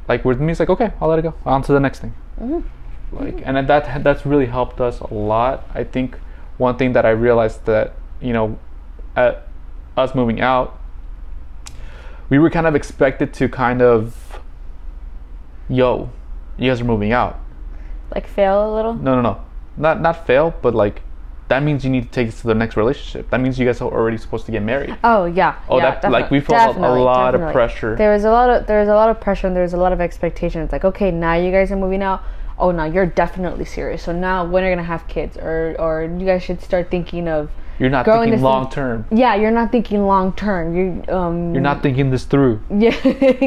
[0.07, 1.33] like with me it's like okay I'll let it go.
[1.45, 2.13] On to the next thing.
[2.39, 3.15] Mm-hmm.
[3.15, 3.55] Like mm-hmm.
[3.57, 5.69] and that that's really helped us a lot.
[5.73, 6.17] I think
[6.57, 8.57] one thing that I realized that you know
[9.15, 9.47] at
[9.97, 10.79] us moving out
[12.29, 14.39] we were kind of expected to kind of
[15.69, 16.09] yo
[16.57, 17.39] you guys are moving out.
[18.13, 18.93] Like fail a little?
[18.93, 19.41] No no no.
[19.77, 21.01] Not not fail but like
[21.51, 23.79] that means you need to take this to the next relationship that means you guys
[23.81, 25.59] are already supposed to get married Oh yeah.
[25.69, 27.95] Oh, yeah, that- like, we definitely, felt a definitely, lot of pressure.
[27.95, 29.81] There was a lot of there was a lot of pressure and there was a
[29.85, 30.61] lot of expectation.
[30.63, 32.19] It's like okay, now you guys are moving out.
[32.63, 35.93] oh no you're definitely serious so now when are you gonna have kids or or
[36.19, 37.49] you guys should start thinking of
[37.81, 38.97] You're not thinking long term.
[39.23, 40.85] yeah you're not thinking long term you
[41.19, 42.55] um You're not thinking this through.
[42.85, 42.93] yeah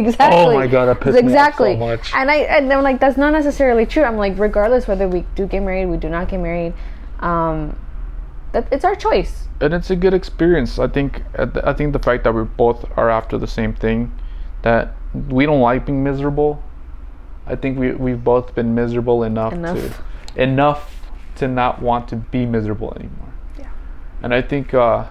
[0.02, 2.04] exactly Oh my God, that pissed me off so exactly much.
[2.18, 5.46] and i and i'm like that's not necessarily true i'm like regardless whether we do
[5.46, 6.72] get married we do not get married
[7.30, 7.76] um
[8.54, 10.78] that it's our choice and it's a good experience.
[10.78, 11.22] I think.
[11.38, 14.10] I think the fact that we both are after the same thing,
[14.62, 14.94] that
[15.28, 16.62] we don't like being miserable.
[17.46, 19.76] I think we we've both been miserable enough, Enough.
[20.34, 20.94] to enough
[21.36, 23.32] to not want to be miserable anymore.
[23.58, 23.68] Yeah.
[24.22, 25.06] And I think uh,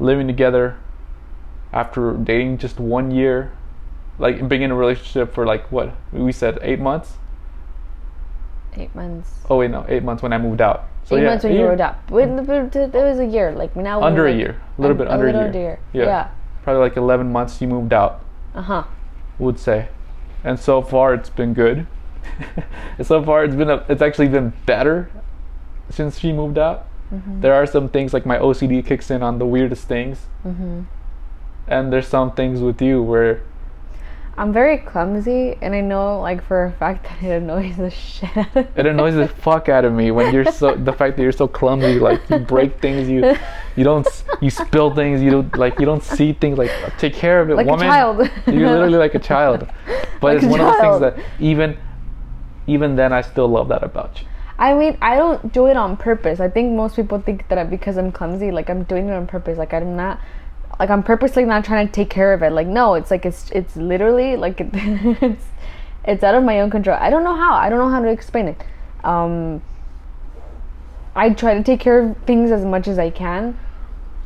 [0.00, 0.76] living together
[1.72, 3.52] after dating just one year,
[4.18, 7.14] like being in a relationship for like what we said eight months.
[8.78, 10.88] Eight months Oh wait, no, eight months when I moved out.
[11.04, 11.68] So eight yeah, months when you year.
[11.68, 11.96] moved out.
[12.10, 15.42] it, it was a year like now Under a year, a little bit under little
[15.42, 15.78] a year.
[15.92, 16.28] yeah, Yeah.
[16.62, 17.60] Probably like eleven months.
[17.60, 18.24] You moved out.
[18.54, 18.84] uh-huh
[19.38, 19.88] would say.
[20.42, 21.86] And so far it's been good.
[23.02, 25.10] So far it's been a, it's actually been better
[25.90, 26.86] since she moved out.
[27.12, 27.40] Mm-hmm.
[27.40, 30.26] There are some things like my OCD kicks in on the weirdest things.
[30.46, 30.82] Mm-hmm.
[31.66, 33.42] And there's some things with you where
[34.36, 38.36] I'm very clumsy, and I know, like for a fact, that it annoys the shit
[38.36, 38.70] out of me.
[38.76, 41.46] it annoys the fuck out of me when you're so the fact that you're so
[41.46, 43.36] clumsy like you break things you
[43.76, 44.06] you don't
[44.40, 47.54] you spill things you don't like you don't see things like take care of it
[47.54, 48.18] Like a woman child.
[48.46, 49.68] you're literally like a child
[50.20, 51.76] but Like it's one of those things that even
[52.66, 55.96] even then I still love that about you I mean, I don't do it on
[55.96, 56.38] purpose.
[56.38, 59.58] I think most people think that because I'm clumsy, like I'm doing it on purpose.
[59.58, 60.20] Like I'm not,
[60.78, 62.50] like I'm purposely not trying to take care of it.
[62.50, 65.44] Like no, it's like it's it's literally like it, it's
[66.04, 66.96] it's out of my own control.
[67.00, 67.54] I don't know how.
[67.54, 68.60] I don't know how to explain it.
[69.04, 69.62] Um,
[71.14, 73.58] I try to take care of things as much as I can,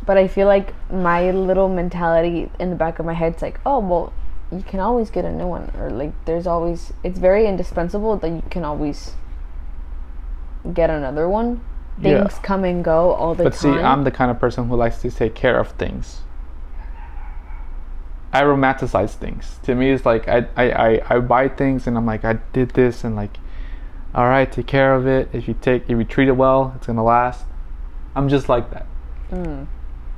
[0.06, 3.78] but I feel like my little mentality in the back of my head's like, oh
[3.80, 4.12] well,
[4.50, 6.92] you can always get a new one, or like there's always.
[7.04, 9.14] It's very indispensable that you can always
[10.72, 11.60] get another one.
[12.00, 12.22] Yeah.
[12.22, 13.50] Things come and go all the time.
[13.50, 13.68] But see.
[13.68, 16.22] I'm the kind of person who likes to take care of things.
[18.32, 19.58] I romanticize things.
[19.62, 22.70] To me, it's like I, I, I, I buy things and I'm like, I did
[22.70, 23.38] this and like,
[24.14, 25.28] all right, take care of it.
[25.32, 27.44] If you take, if you treat it well, it's gonna last.
[28.14, 28.86] I'm just like that,
[29.30, 29.66] Mm.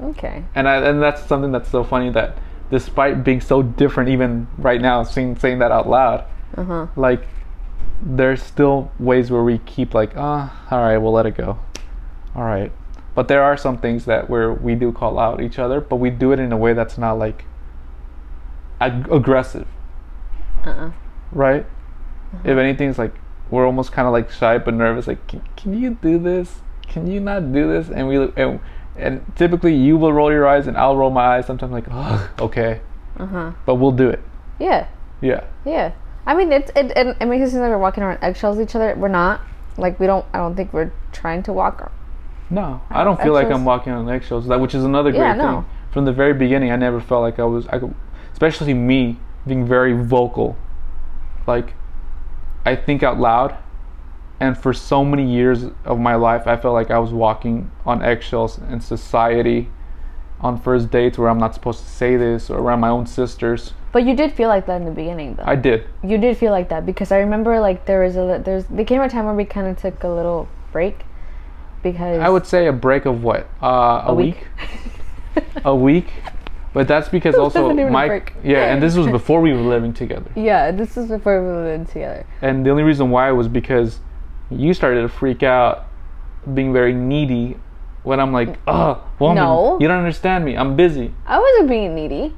[0.00, 0.44] Okay.
[0.54, 2.38] and I, and that's something that's so funny that
[2.70, 6.24] despite being so different, even right now, saying saying that out loud,
[6.56, 6.86] Uh huh.
[6.96, 7.26] like
[8.02, 11.58] there's still ways where we keep like ah all right we'll let it go
[12.34, 12.72] all right
[13.14, 16.08] but there are some things that where we do call out each other but we
[16.08, 17.44] do it in a way that's not like
[18.80, 19.66] ag- aggressive
[20.64, 20.90] Uh uh
[21.32, 21.66] right
[22.44, 23.14] if anything it's like
[23.50, 27.06] we're almost kind of like shy but nervous like can, can you do this can
[27.10, 28.60] you not do this and we and,
[28.96, 32.30] and typically you will roll your eyes and i'll roll my eyes sometimes like oh
[32.40, 32.80] okay
[33.18, 33.52] Uh huh.
[33.66, 34.20] but we'll do it
[34.58, 34.86] Yeah.
[35.20, 35.92] yeah Yeah.
[36.26, 38.74] I mean, it's it, it, it makes it seem like we're walking around eggshells each
[38.76, 38.94] other.
[38.94, 39.40] We're not.
[39.78, 40.24] Like we don't.
[40.34, 41.90] I don't think we're trying to walk.
[42.50, 44.46] No, I don't feel like I'm walking on eggshells.
[44.46, 45.42] That which is another great Yeah, thing.
[45.46, 45.64] no.
[45.92, 47.66] From the very beginning, I never felt like I was.
[47.68, 47.94] I could,
[48.32, 50.56] especially me being very vocal.
[51.46, 51.74] Like,
[52.64, 53.56] I think out loud,
[54.38, 58.02] and for so many years of my life, I felt like I was walking on
[58.02, 59.68] eggshells in society,
[60.40, 63.74] on first dates where I'm not supposed to say this, or around my own sisters.
[63.92, 65.44] But you did feel like that in the beginning, though.
[65.46, 65.84] I did.
[66.02, 69.00] you did feel like that because I remember like there was a there's there came
[69.00, 71.00] a time where we kind of took a little break
[71.82, 73.48] because I would say a break of what?
[73.60, 73.66] Uh,
[74.06, 74.46] a, A week.
[75.36, 75.44] week.
[75.64, 76.06] a week.
[76.72, 78.34] But that's because also wasn't even a Mike.
[78.44, 80.30] Yeah, and this was before we were living together.
[80.36, 82.24] yeah, this is before we lived together.
[82.42, 83.98] And the only reason why was because
[84.50, 85.86] you started to freak out,
[86.54, 87.56] being very needy.
[88.02, 89.78] When I'm like, oh, woman, No.
[89.78, 90.56] you don't understand me.
[90.56, 91.12] I'm busy.
[91.26, 92.34] I wasn't being needy.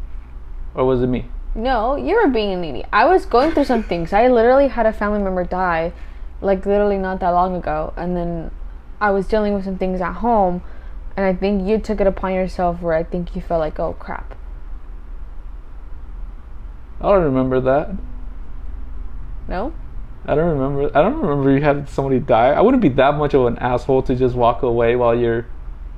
[0.75, 1.27] Or was it me?
[1.55, 2.85] No, you were being needy.
[2.93, 4.13] I was going through some things.
[4.13, 5.93] I literally had a family member die,
[6.41, 8.51] like literally not that long ago, and then
[9.01, 10.63] I was dealing with some things at home,
[11.17, 13.95] and I think you took it upon yourself where I think you felt like, oh
[13.95, 14.35] crap.
[17.01, 17.91] I don't remember that.
[19.49, 19.73] No?
[20.25, 20.97] I don't remember.
[20.97, 22.51] I don't remember you had somebody die.
[22.51, 25.47] I wouldn't be that much of an asshole to just walk away while you're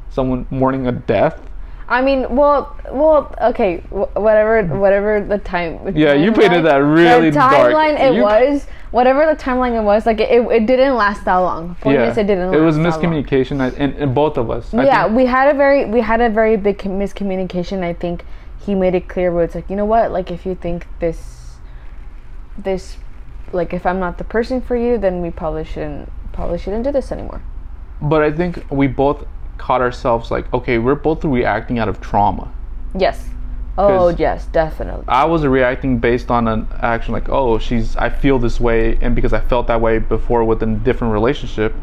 [0.08, 1.40] someone mourning a death.
[1.86, 5.94] I mean, well, well, okay, whatever, whatever the time.
[5.94, 7.74] Yeah, you painted that really the dark.
[7.74, 11.38] timeline it You- was, whatever the timeline it was, like it, it didn't last that
[11.38, 11.74] long.
[11.80, 12.54] For yeah, is, it didn't.
[12.54, 13.24] it was last that long.
[13.24, 14.72] miscommunication I- in, in both of us.
[14.72, 17.82] I yeah, think- we had a very, we had a very big miscommunication.
[17.82, 18.24] I think
[18.64, 21.56] he made it clear where it's like, you know what, like if you think this,
[22.56, 22.96] this,
[23.52, 26.92] like if I'm not the person for you, then we probably shouldn't, probably shouldn't do
[26.92, 27.42] this anymore.
[28.00, 29.26] But I think we both
[29.58, 32.52] caught ourselves like, okay, we're both reacting out of trauma.
[32.96, 33.28] Yes.
[33.76, 35.04] Oh yes, definitely.
[35.08, 39.14] I was reacting based on an action like, oh, she's I feel this way, and
[39.14, 41.74] because I felt that way before with a different relationship,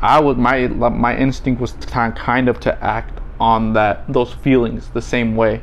[0.00, 5.02] I would my my instinct was kind of to act on that those feelings the
[5.02, 5.62] same way,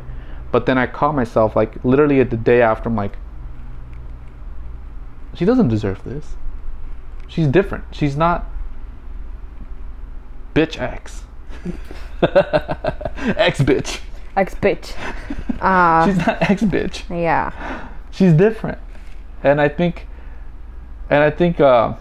[0.52, 3.18] but then I caught myself like literally at the day after I'm like,
[5.34, 6.36] she doesn't deserve this.
[7.28, 7.86] She's different.
[7.92, 8.46] She's not
[10.54, 11.24] bitch X.
[12.22, 14.02] X bitch.
[14.36, 14.96] Ex bitch.
[15.62, 17.04] Uh, She's not ex bitch.
[17.22, 17.88] yeah.
[18.10, 18.80] she's different
[19.44, 20.08] and i think
[21.08, 21.94] and i think uh,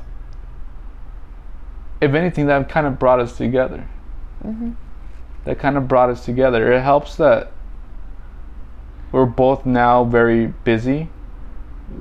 [2.00, 3.86] if anything that kind of brought us together
[4.42, 4.76] Mhm.
[5.44, 7.52] that kind of brought us together it helps that
[9.12, 11.10] we're both now very busy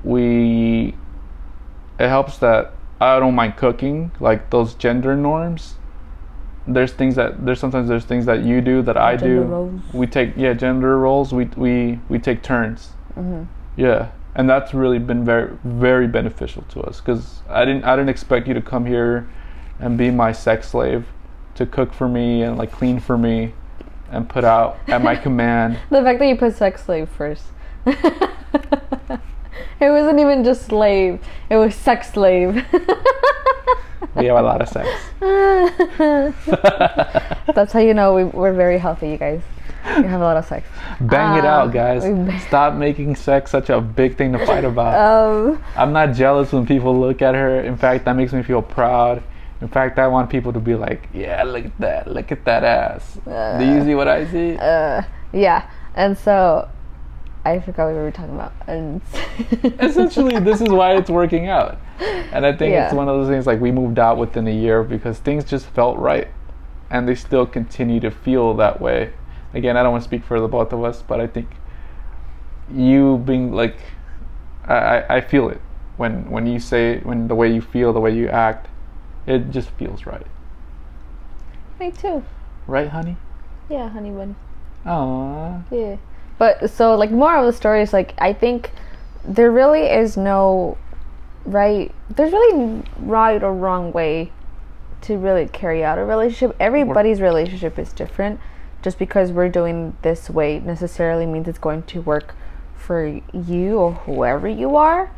[0.06, 0.96] we
[2.00, 2.72] it helps that
[3.02, 5.76] i don't mind cooking like those gender norms
[6.68, 9.82] there's things that there's sometimes there's things that you do that i Gender do roles.
[9.94, 13.44] we take yeah gender roles we we we take turns Mm-hmm.
[13.76, 18.10] yeah, and that's really been very very beneficial to us because I didn't I didn't
[18.10, 19.28] expect you to come here
[19.80, 21.06] and be my sex slave
[21.56, 23.54] to cook for me and like clean for me
[24.12, 25.80] and put out at my command.
[25.90, 27.46] The fact that you put sex slave first.
[29.80, 31.20] it wasn't even just slave.
[31.50, 32.56] It was sex slave.
[34.16, 34.88] We have a lot of sex.
[37.54, 39.42] That's how you know we, we're very healthy, you guys.
[39.86, 40.68] We have a lot of sex.
[41.00, 42.04] Bang it Ah, out, guys.
[42.44, 44.96] Stop making sex such a big thing to fight about.
[44.96, 47.62] Um, I'm not jealous when people look at her.
[47.62, 49.24] In fact, that makes me feel proud.
[49.62, 52.08] In fact, I want people to be like, "Yeah, look at that.
[52.08, 53.20] Look at that ass.
[53.26, 55.02] Do you see what I see?" uh,
[55.34, 55.70] yeah.
[55.96, 56.68] And so,
[57.46, 58.54] I forgot what we were talking about.
[58.68, 59.02] And
[59.80, 61.78] essentially this is why it's working out
[62.32, 64.84] and i think it's one of those things like we moved out within a year
[64.84, 66.28] because things just felt right
[66.90, 69.12] and they still continue to feel that way
[69.54, 71.50] again i don't want to speak for the both of us but i think
[72.74, 73.78] you being like
[74.66, 75.62] i i, I feel it
[75.98, 78.68] when when you say when the way you feel the way you act
[79.26, 80.28] it just feels right
[81.80, 82.24] Me too.
[82.68, 83.18] right honey
[83.70, 84.36] Yeah, honey bun.
[84.86, 85.64] Aww.
[85.72, 85.98] Yeah.
[86.40, 88.72] But so like more of the story is like I think
[89.24, 90.78] there really is no
[91.46, 94.32] right there's really right or wrong way
[95.02, 96.56] to really carry out a relationship.
[96.60, 98.40] Everybody's relationship is different.
[98.82, 102.34] Just because we're doing this way necessarily means it's going to work
[102.76, 105.12] for you or whoever you are.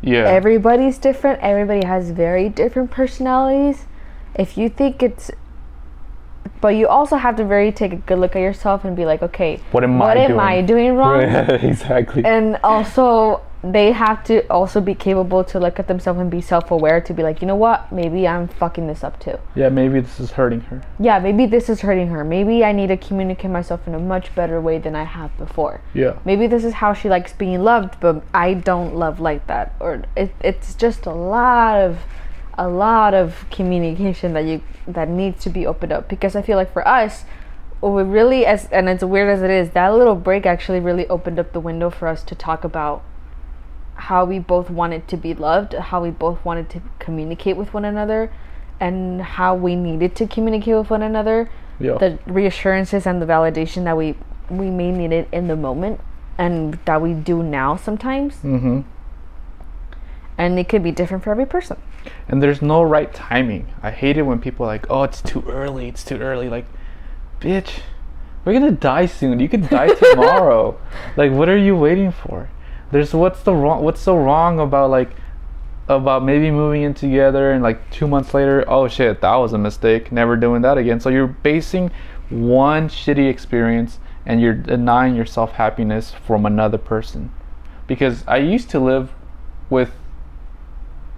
[0.00, 1.40] yeah Everybody's different.
[1.40, 3.86] Everybody has very different personalities.
[4.34, 5.32] If you think it's
[6.60, 9.22] but you also have to very take a good look at yourself and be like,
[9.22, 10.40] okay, What am what I am doing?
[10.40, 11.20] I doing wrong?
[11.22, 16.40] exactly And also they have to also be capable to look at themselves and be
[16.40, 17.90] self-aware to be like, you know what?
[17.90, 19.36] Maybe I'm fucking this up too.
[19.56, 22.22] yeah maybe this is hurting her Yeah, maybe this is hurting her.
[22.22, 25.80] Maybe I need to communicate myself in a much better way than I have before.
[25.92, 29.74] yeah Maybe this is how she likes being loved, but I don't love like that.
[29.80, 31.98] Or it, it's just a lot of
[32.58, 36.08] a lot of communication that you that needs to be opened up.
[36.08, 37.24] Because I feel like for us
[37.80, 41.38] we really as and as weird as it is that little break actually really opened
[41.38, 43.02] up the window for us to talk about
[43.94, 47.84] how we both wanted to be loved how we both wanted to communicate with one
[47.84, 48.32] another
[48.80, 51.50] and how we needed to communicate with one another.
[51.80, 51.98] Yeah.
[51.98, 54.16] The reassurances and the validation that we
[54.50, 56.00] we may need it in the moment
[56.36, 58.36] and that we do now sometimes.
[58.36, 58.80] Mm-hmm.
[60.36, 61.76] And it could be different for every person
[62.28, 63.72] and there's no right timing.
[63.82, 65.88] I hate it when people are like, "Oh, it's too early.
[65.88, 66.66] It's too early." Like,
[67.40, 67.80] bitch,
[68.44, 69.40] we're gonna die soon.
[69.40, 70.78] You could die tomorrow.
[71.16, 72.48] like, what are you waiting for?
[72.90, 73.82] There's what's the wrong?
[73.82, 75.10] What's so wrong about like
[75.88, 79.58] about maybe moving in together and like two months later, oh shit, that was a
[79.58, 80.12] mistake.
[80.12, 81.00] Never doing that again.
[81.00, 81.90] So you're basing
[82.30, 87.32] one shitty experience and you're denying yourself happiness from another person.
[87.86, 89.12] Because I used to live
[89.70, 89.92] with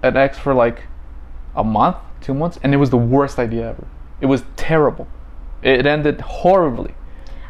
[0.03, 0.83] an ex for like
[1.55, 3.87] a month, two months, and it was the worst idea ever.
[4.19, 5.07] It was terrible.
[5.61, 6.95] It ended horribly,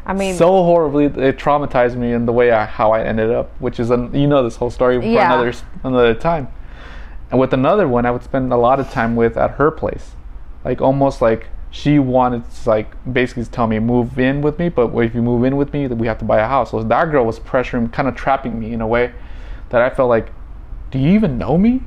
[0.04, 1.06] i mean so horribly.
[1.06, 4.26] It traumatized me in the way I, how I ended up, which is an, you
[4.26, 5.32] know this whole story for Yeah.
[5.32, 6.48] another another time.
[7.30, 10.12] And with another one, I would spend a lot of time with at her place,
[10.64, 14.94] like almost like she wanted to like basically tell me move in with me, but
[14.98, 16.72] if you move in with me, then we have to buy a house.
[16.72, 19.12] So that girl was pressuring, kind of trapping me in a way
[19.70, 20.30] that I felt like,
[20.90, 21.80] do you even know me?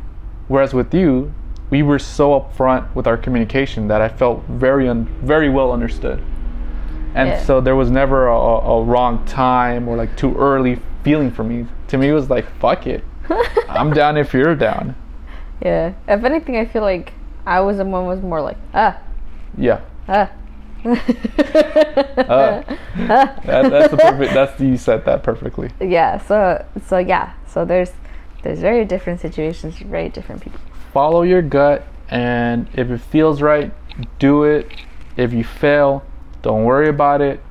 [0.48, 1.34] Whereas with you,
[1.70, 6.22] we were so upfront with our communication that I felt very un- very well understood.
[7.16, 7.44] And Yeah.
[7.44, 11.66] so there was never a, a wrong time or like too early feeling for me.
[11.88, 13.04] To me, it was like, fuck it.
[13.70, 14.96] I'm down if you're down.
[15.64, 17.14] yeah if anything i feel like
[17.46, 18.98] i was the one was more like ah
[19.58, 19.80] Yeah.
[20.10, 20.30] ah
[20.86, 22.62] Uh,
[23.08, 24.34] that, that's the perfect.
[24.34, 25.70] That's you said that perfectly.
[25.80, 26.18] yeah.
[26.28, 27.34] So so yeah.
[27.48, 27.92] So there's
[28.46, 30.60] there's very different situations, very different people.
[30.94, 33.74] Follow your gut, and if it feels right,
[34.20, 34.70] do it.
[35.18, 36.06] If you fail,
[36.44, 37.42] don't worry about it.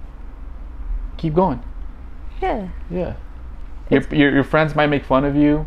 [1.17, 1.61] Keep going.
[2.41, 2.69] Yeah.
[2.89, 3.15] Yeah.
[3.91, 5.67] Your, your, your friends might make fun of you.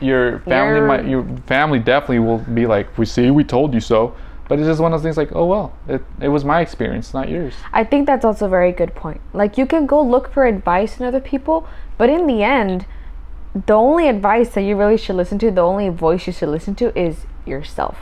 [0.00, 3.80] Your family Your- might your family definitely will be like, "We see, we told you
[3.80, 4.16] so."
[4.48, 7.14] But it's just one of those things like, "Oh well, it, it was my experience,
[7.14, 9.20] not yours." I think that's also a very good point.
[9.32, 12.86] Like you can go look for advice in other people, but in the end,
[13.54, 16.74] the only advice that you really should listen to, the only voice you should listen
[16.76, 17.98] to is yourself.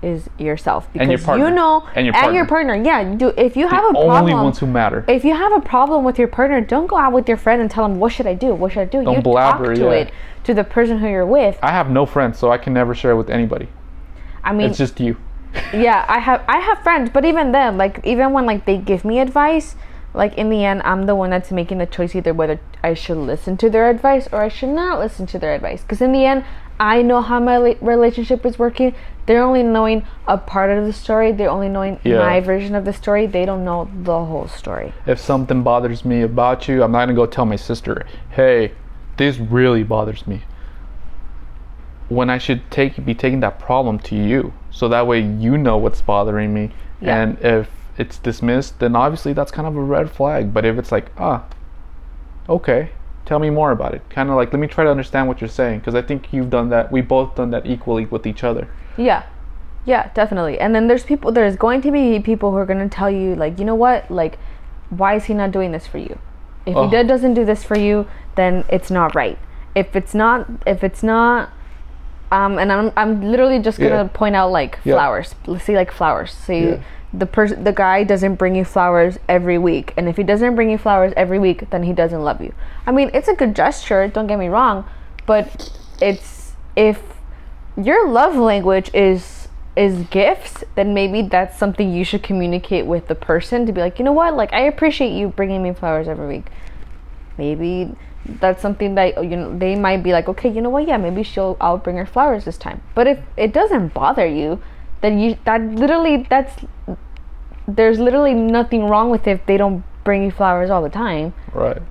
[0.00, 1.48] Is yourself because And your partner.
[1.48, 2.46] you know And your partner.
[2.46, 2.74] partner.
[2.76, 5.04] Yeah, do if you have a the only problem ones who matter.
[5.08, 7.68] if you have a problem with your partner, don't go out with your friend and
[7.68, 8.54] tell them what should I do?
[8.54, 9.02] What should I do?
[9.02, 9.90] Don't you blabber, talk to yeah.
[10.02, 10.12] it
[10.44, 11.58] to the person who you're with.
[11.64, 13.66] I have no friends, so I can never share it with anybody.
[14.44, 15.16] I mean, It's just you.
[15.72, 19.02] yeah i have i have friends but even then like even when like they give
[19.02, 19.76] me advice
[20.14, 23.16] like in the end i'm the one that's making the choice either whether i should
[23.16, 25.82] listen to their advice or i should not listen to their advice.
[25.82, 26.44] Because in the end
[26.80, 28.94] i know how my la- relationship is working.
[29.26, 31.32] They're only knowing a part of the story.
[31.32, 32.20] They're only knowing Yeah.
[32.20, 33.26] my version of the story.
[33.26, 34.94] They don't know the whole story.
[35.04, 38.72] If something bothers me about you, I'm not gonna go tell my sister, "Hey,
[39.18, 40.44] this really bothers me."
[42.08, 45.76] When I should take be taking that problem to you, so that way you know
[45.76, 46.70] what's bothering me,
[47.02, 47.20] Yeah.
[47.20, 47.68] and if
[47.98, 50.54] it's dismissed, then obviously that's kind of a red flag.
[50.54, 51.44] But if it's like, ah,
[52.48, 52.90] okay,
[53.26, 55.48] tell me more about it, kind of like let me try to understand what you're
[55.48, 56.90] saying, because I think you've done that.
[56.92, 58.68] We both done that equally with each other.
[58.96, 59.24] Yeah.
[59.84, 60.58] Yeah, definitely.
[60.58, 63.34] And then there's people there's going to be people who are going to tell you
[63.34, 64.10] like, "You know what?
[64.10, 64.38] Like
[64.90, 66.18] why is he not doing this for you?
[66.66, 66.84] If Oh.
[66.84, 69.38] he did, doesn't do this for you, then it's not right.
[69.74, 71.50] If it's not if it's not
[72.30, 74.08] um and I'm I'm literally just going to Yeah.
[74.12, 74.94] point out like Yeah.
[74.94, 75.34] flowers.
[75.46, 76.32] Let's see, like flowers.
[76.32, 76.76] Say Yeah.
[77.12, 79.94] The person the guy doesn't bring you flowers every week.
[79.96, 82.52] And if he doesn't bring you flowers every week then he doesn't love you.
[82.86, 84.84] I mean it's a good gesture don't get me wrong
[85.26, 87.02] but it's if
[87.76, 93.14] your love language is is gifts then maybe that's something you should communicate with the
[93.14, 94.34] person to be like you know what?
[94.34, 96.46] Like i appreciate you bringing me flowers every week.
[97.38, 97.94] Maybe
[98.26, 100.86] that's something that you know they might be like okay you know what?
[100.86, 102.82] Yeah maybe she'll i'll bring her flowers this time.
[102.94, 104.60] But if it doesn't bother you
[105.00, 106.64] then you that literally that's
[107.68, 111.34] there's literally nothing wrong with it if they don't bring you flowers all the time
[111.52, 111.82] Right.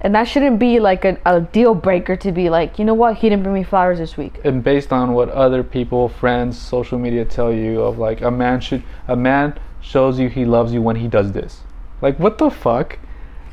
[0.00, 3.16] and that shouldn't be like a, a deal breaker to be like you know what
[3.16, 6.98] he didn't bring me flowers this week and based on what other people, friends, social
[6.98, 10.80] media tell you of like a man should a man shows you he loves you
[10.82, 11.60] when he does this.
[12.00, 12.98] Like what the fuck?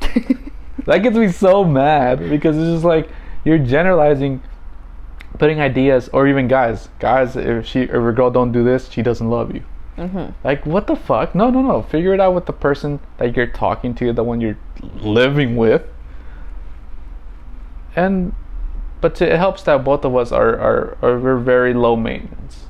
[0.86, 3.08] that gets me so mad because it's just like
[3.44, 4.40] you're generalizing
[5.38, 9.02] putting ideas or even guys guys if she if a girl don't do this she
[9.02, 9.62] doesn't love you
[9.96, 10.32] mm-hmm.
[10.44, 13.46] like what the fuck no no no figure it out with the person that you're
[13.46, 14.58] talking to the one you're
[15.00, 15.82] living with
[17.94, 18.34] and
[19.00, 22.66] but to, it helps that both of us are are, are we're very low maintenance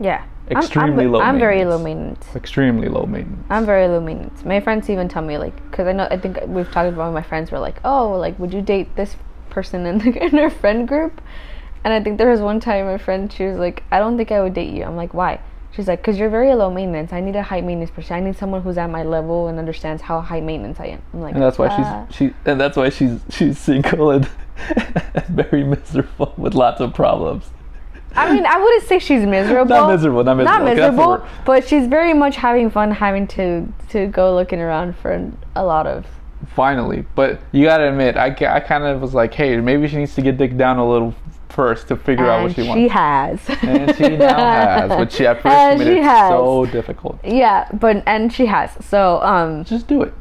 [0.00, 4.00] yeah I'm- Extremely I'm, low I'm very low maintenance extremely low maintenance I'm very low
[4.00, 4.44] maintenance.
[4.46, 7.22] My friends even tell me like, because I know I think we've talked about my
[7.22, 9.16] friends were like, oh, like would you date this
[9.50, 11.20] person in the, in our friend group?
[11.84, 14.32] And I think there was one time my friend she was like, I don't think
[14.32, 14.84] I would date you.
[14.84, 15.40] I'm like, why?
[15.78, 17.12] She's like, because you're very low maintenance.
[17.12, 18.16] I need a high maintenance person.
[18.16, 21.02] I need someone who's at my level and understands how high maintenance I am.
[21.14, 24.28] I'm like, and that's why "Ah." she's she and that's why she's she's single and
[25.28, 27.50] very miserable with lots of problems
[28.16, 29.68] I mean, I wouldn't say she's miserable.
[29.68, 30.58] Not miserable, not miserable.
[30.58, 34.34] Not Okay, that's the miserable, but she's very much having fun having to to go
[34.34, 36.06] looking around for a lot of.
[36.56, 40.14] finally but you gotta admit I, I kind of was like hey maybe she needs
[40.16, 41.14] to get dick down a little
[41.48, 43.40] first to figure out what she she wants She has.
[43.62, 46.30] and she now has but she at first And made it has.
[46.30, 48.70] so difficult Yeah, but and she has.
[48.84, 50.12] So um, just do it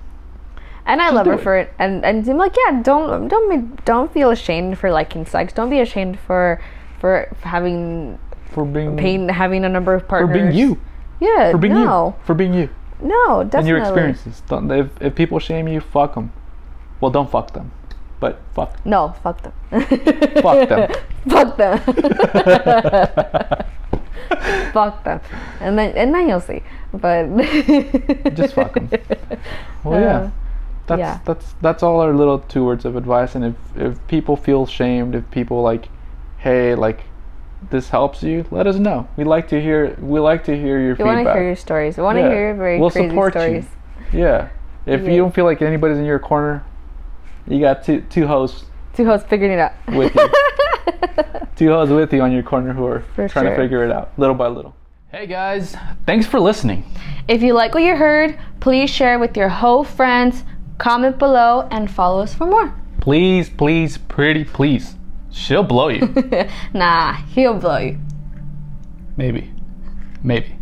[0.86, 1.42] and I Just love her it.
[1.42, 1.74] for it.
[1.80, 5.52] And and I'm like, yeah, don't don't be, don't feel ashamed for liking sex.
[5.52, 6.62] Don't be ashamed for
[7.00, 8.18] for having
[8.52, 10.30] for being pain, having a number of partners.
[10.30, 10.80] for being you
[11.20, 12.70] Yeah, for being no, you for being you
[13.02, 13.60] no, definitely.
[13.60, 16.32] and your experiences don't, if, if people shame you fuck them
[17.02, 17.70] well don't fuck them
[18.20, 19.54] but fuck No, fuck them.
[20.42, 20.92] Fuck them.
[21.30, 21.80] fuck them.
[24.74, 25.20] fuck them.
[25.62, 26.62] And then and then you'll see.
[26.94, 27.28] But
[28.36, 28.90] Just fuck 'em.
[29.84, 30.30] well yeah Uh,
[30.88, 31.20] that's yeah.
[31.26, 35.16] that's that's all our little two words of advice and if if people feel shamed
[35.16, 35.90] if people like
[36.38, 37.02] hey like
[37.70, 40.96] this helps you let us know we like to hear we like to hear your
[40.96, 41.98] We want to hear your stories.
[41.98, 42.30] We want to Yeah.
[42.30, 43.40] hear your very We'll crazy support you.
[43.42, 43.66] stories.
[44.14, 44.48] yeah
[44.86, 45.10] if Yeah.
[45.12, 46.64] you don't feel like anybody's in your corner
[47.48, 48.64] you got two two hosts
[48.98, 49.74] Two hosts figuring it out.
[49.90, 50.28] With you.
[51.56, 53.56] two hosts with you on your corner who are For trying sure.
[53.56, 54.76] to figure it out little by little
[55.12, 55.76] Hey guys,
[56.08, 56.84] thanks for listening.
[57.28, 60.44] If you like what you heard, please share with your whole friends,
[60.80, 62.74] comment below, and follow us for more.
[63.00, 64.96] Please, please, pretty please.
[65.32, 66.12] She'll blow you.
[66.74, 68.00] nah, he'll blow you.
[69.16, 69.52] Maybe.
[70.24, 70.56] Maybe.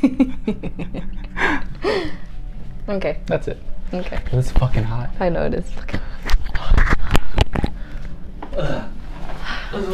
[2.88, 3.58] Okay, That's it.
[3.94, 4.20] okay.
[4.32, 5.10] It's fucking hot.
[5.20, 5.70] I know it is.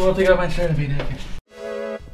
[0.06, 1.18] I'll take out my shirt and be naked.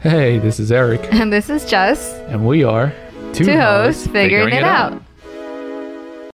[0.01, 2.93] Hey, this is Eric, And this is Jess, and we are
[3.33, 5.03] two hosts figuring it out.